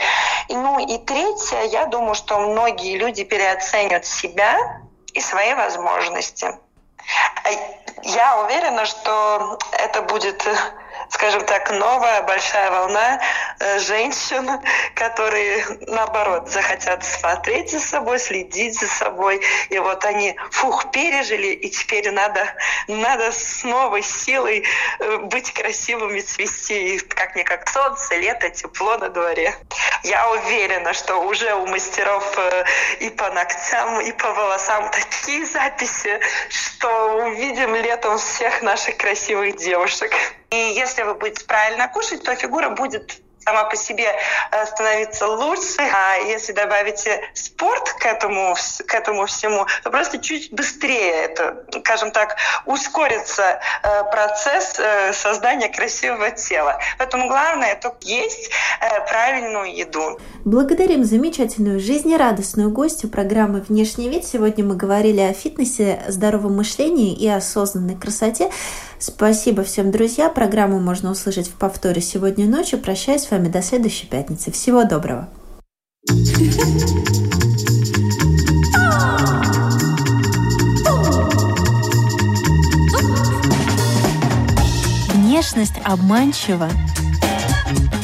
И, 0.48 0.56
ну 0.56 0.80
и 0.80 0.98
третье, 0.98 1.64
я 1.66 1.86
думаю, 1.86 2.16
что 2.16 2.40
многие 2.40 2.98
люди 2.98 3.24
переоценят 3.24 4.06
себя 4.06 4.58
и 5.14 5.22
свои 5.22 5.54
возможности. 5.54 6.48
Я 8.04 8.44
уверена, 8.44 8.86
что 8.86 9.58
это 9.74 10.02
будет 10.02 10.48
скажем 11.10 11.46
так, 11.46 11.72
новая 11.72 12.22
большая 12.24 12.72
волна 12.72 13.22
э, 13.60 13.80
женщин, 13.80 14.50
которые, 14.96 15.66
наоборот, 15.88 16.50
захотят 16.50 17.06
смотреть 17.06 17.72
за 17.72 17.80
собой, 17.80 18.20
следить 18.20 18.80
за 18.80 18.88
собой. 18.88 19.42
И 19.70 19.80
вот 19.80 20.06
они, 20.06 20.36
фух, 20.52 20.92
пережили, 20.92 21.48
и 21.48 21.70
теперь 21.70 22.12
надо, 22.12 22.46
надо 22.88 23.32
с 23.32 23.64
новой 23.64 24.02
силой 24.02 24.66
э, 25.00 25.18
быть 25.18 25.54
красивыми, 25.54 26.20
цвести, 26.20 27.00
как 27.00 27.36
не 27.36 27.44
как 27.44 27.70
солнце, 27.70 28.16
лето, 28.16 28.50
тепло 28.50 28.98
на 28.98 29.10
дворе. 29.10 29.56
Я 30.04 30.30
уверена, 30.32 30.94
что 30.94 31.18
уже 31.18 31.54
у 31.56 31.66
мастеров 31.68 32.38
э, 32.38 32.66
и 33.00 33.10
по 33.10 33.30
ногтям, 33.32 34.02
и 34.02 34.12
по 34.12 34.34
волосам 34.34 34.90
такие 34.92 35.46
записи, 35.46 36.20
что 36.50 37.24
увидим 37.26 37.76
летом 37.76 38.18
всех 38.18 38.62
наших 38.62 38.98
красивых 38.98 39.56
девушек. 39.58 40.12
И 40.54 40.74
если 40.76 41.02
вы 41.02 41.16
будете 41.16 41.46
правильно 41.46 41.88
кушать, 41.88 42.24
то 42.24 42.36
фигура 42.36 42.70
будет 42.70 43.22
сама 43.44 43.66
по 43.66 43.76
себе 43.76 44.06
э, 44.06 44.66
становиться 44.66 45.28
лучше. 45.28 45.82
А 45.82 46.18
если 46.18 46.54
добавите 46.54 47.22
спорт 47.34 47.90
к 48.00 48.06
этому, 48.06 48.56
к 48.88 48.94
этому 48.94 49.26
всему, 49.26 49.66
то 49.84 49.90
просто 49.90 50.20
чуть 50.20 50.54
быстрее 50.54 51.26
это, 51.26 51.66
скажем 51.80 52.12
так, 52.12 52.38
ускорится 52.66 53.60
э, 53.84 54.04
процесс 54.12 54.80
э, 54.80 55.12
создания 55.14 55.70
красивого 55.70 56.32
тела. 56.32 56.80
Поэтому 56.98 57.28
главное 57.28 57.74
это 57.74 57.94
есть 58.02 58.52
правильную 59.10 59.76
еду. 59.76 60.20
Благодарим 60.46 61.04
замечательную 61.04 61.80
жизнерадостную 61.80 62.70
гостью 62.70 63.10
программы 63.10 63.62
«Внешний 63.62 64.10
вид». 64.10 64.26
Сегодня 64.26 64.64
мы 64.64 64.76
говорили 64.76 65.22
о 65.22 65.34
фитнесе, 65.34 66.04
здоровом 66.08 66.56
мышлении 66.56 67.16
и 67.16 67.28
осознанной 67.28 67.96
красоте. 67.96 68.50
Спасибо 69.06 69.66
всем, 69.66 69.92
друзья. 69.92 70.30
Программу 70.30 70.80
можно 70.80 71.12
услышать 71.12 71.50
в 71.50 71.56
повторе 71.56 72.02
сегодня 72.02 72.46
ночью. 72.46 72.80
Прощаюсь 72.80 73.24
с 73.24 73.32
вами 73.32 73.50
до 73.50 73.62
следующей 73.62 74.08
пятницы. 74.08 74.50
Всего 74.50 74.86
доброго. 74.86 75.28
Внешность 85.10 85.76
обманчива, 85.84 86.70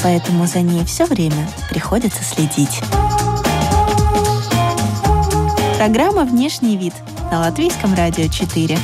поэтому 0.04 0.48
за 0.48 0.60
ней 0.60 0.84
все 0.84 1.06
время 1.06 1.48
приходится 1.70 2.26
следить. 2.26 2.82
Программа 5.78 6.26
«Внешний 6.26 6.76
вид» 6.76 6.94
на 7.32 7.40
Латвийском 7.40 7.94
радио 7.96 8.28
4. 8.28 8.78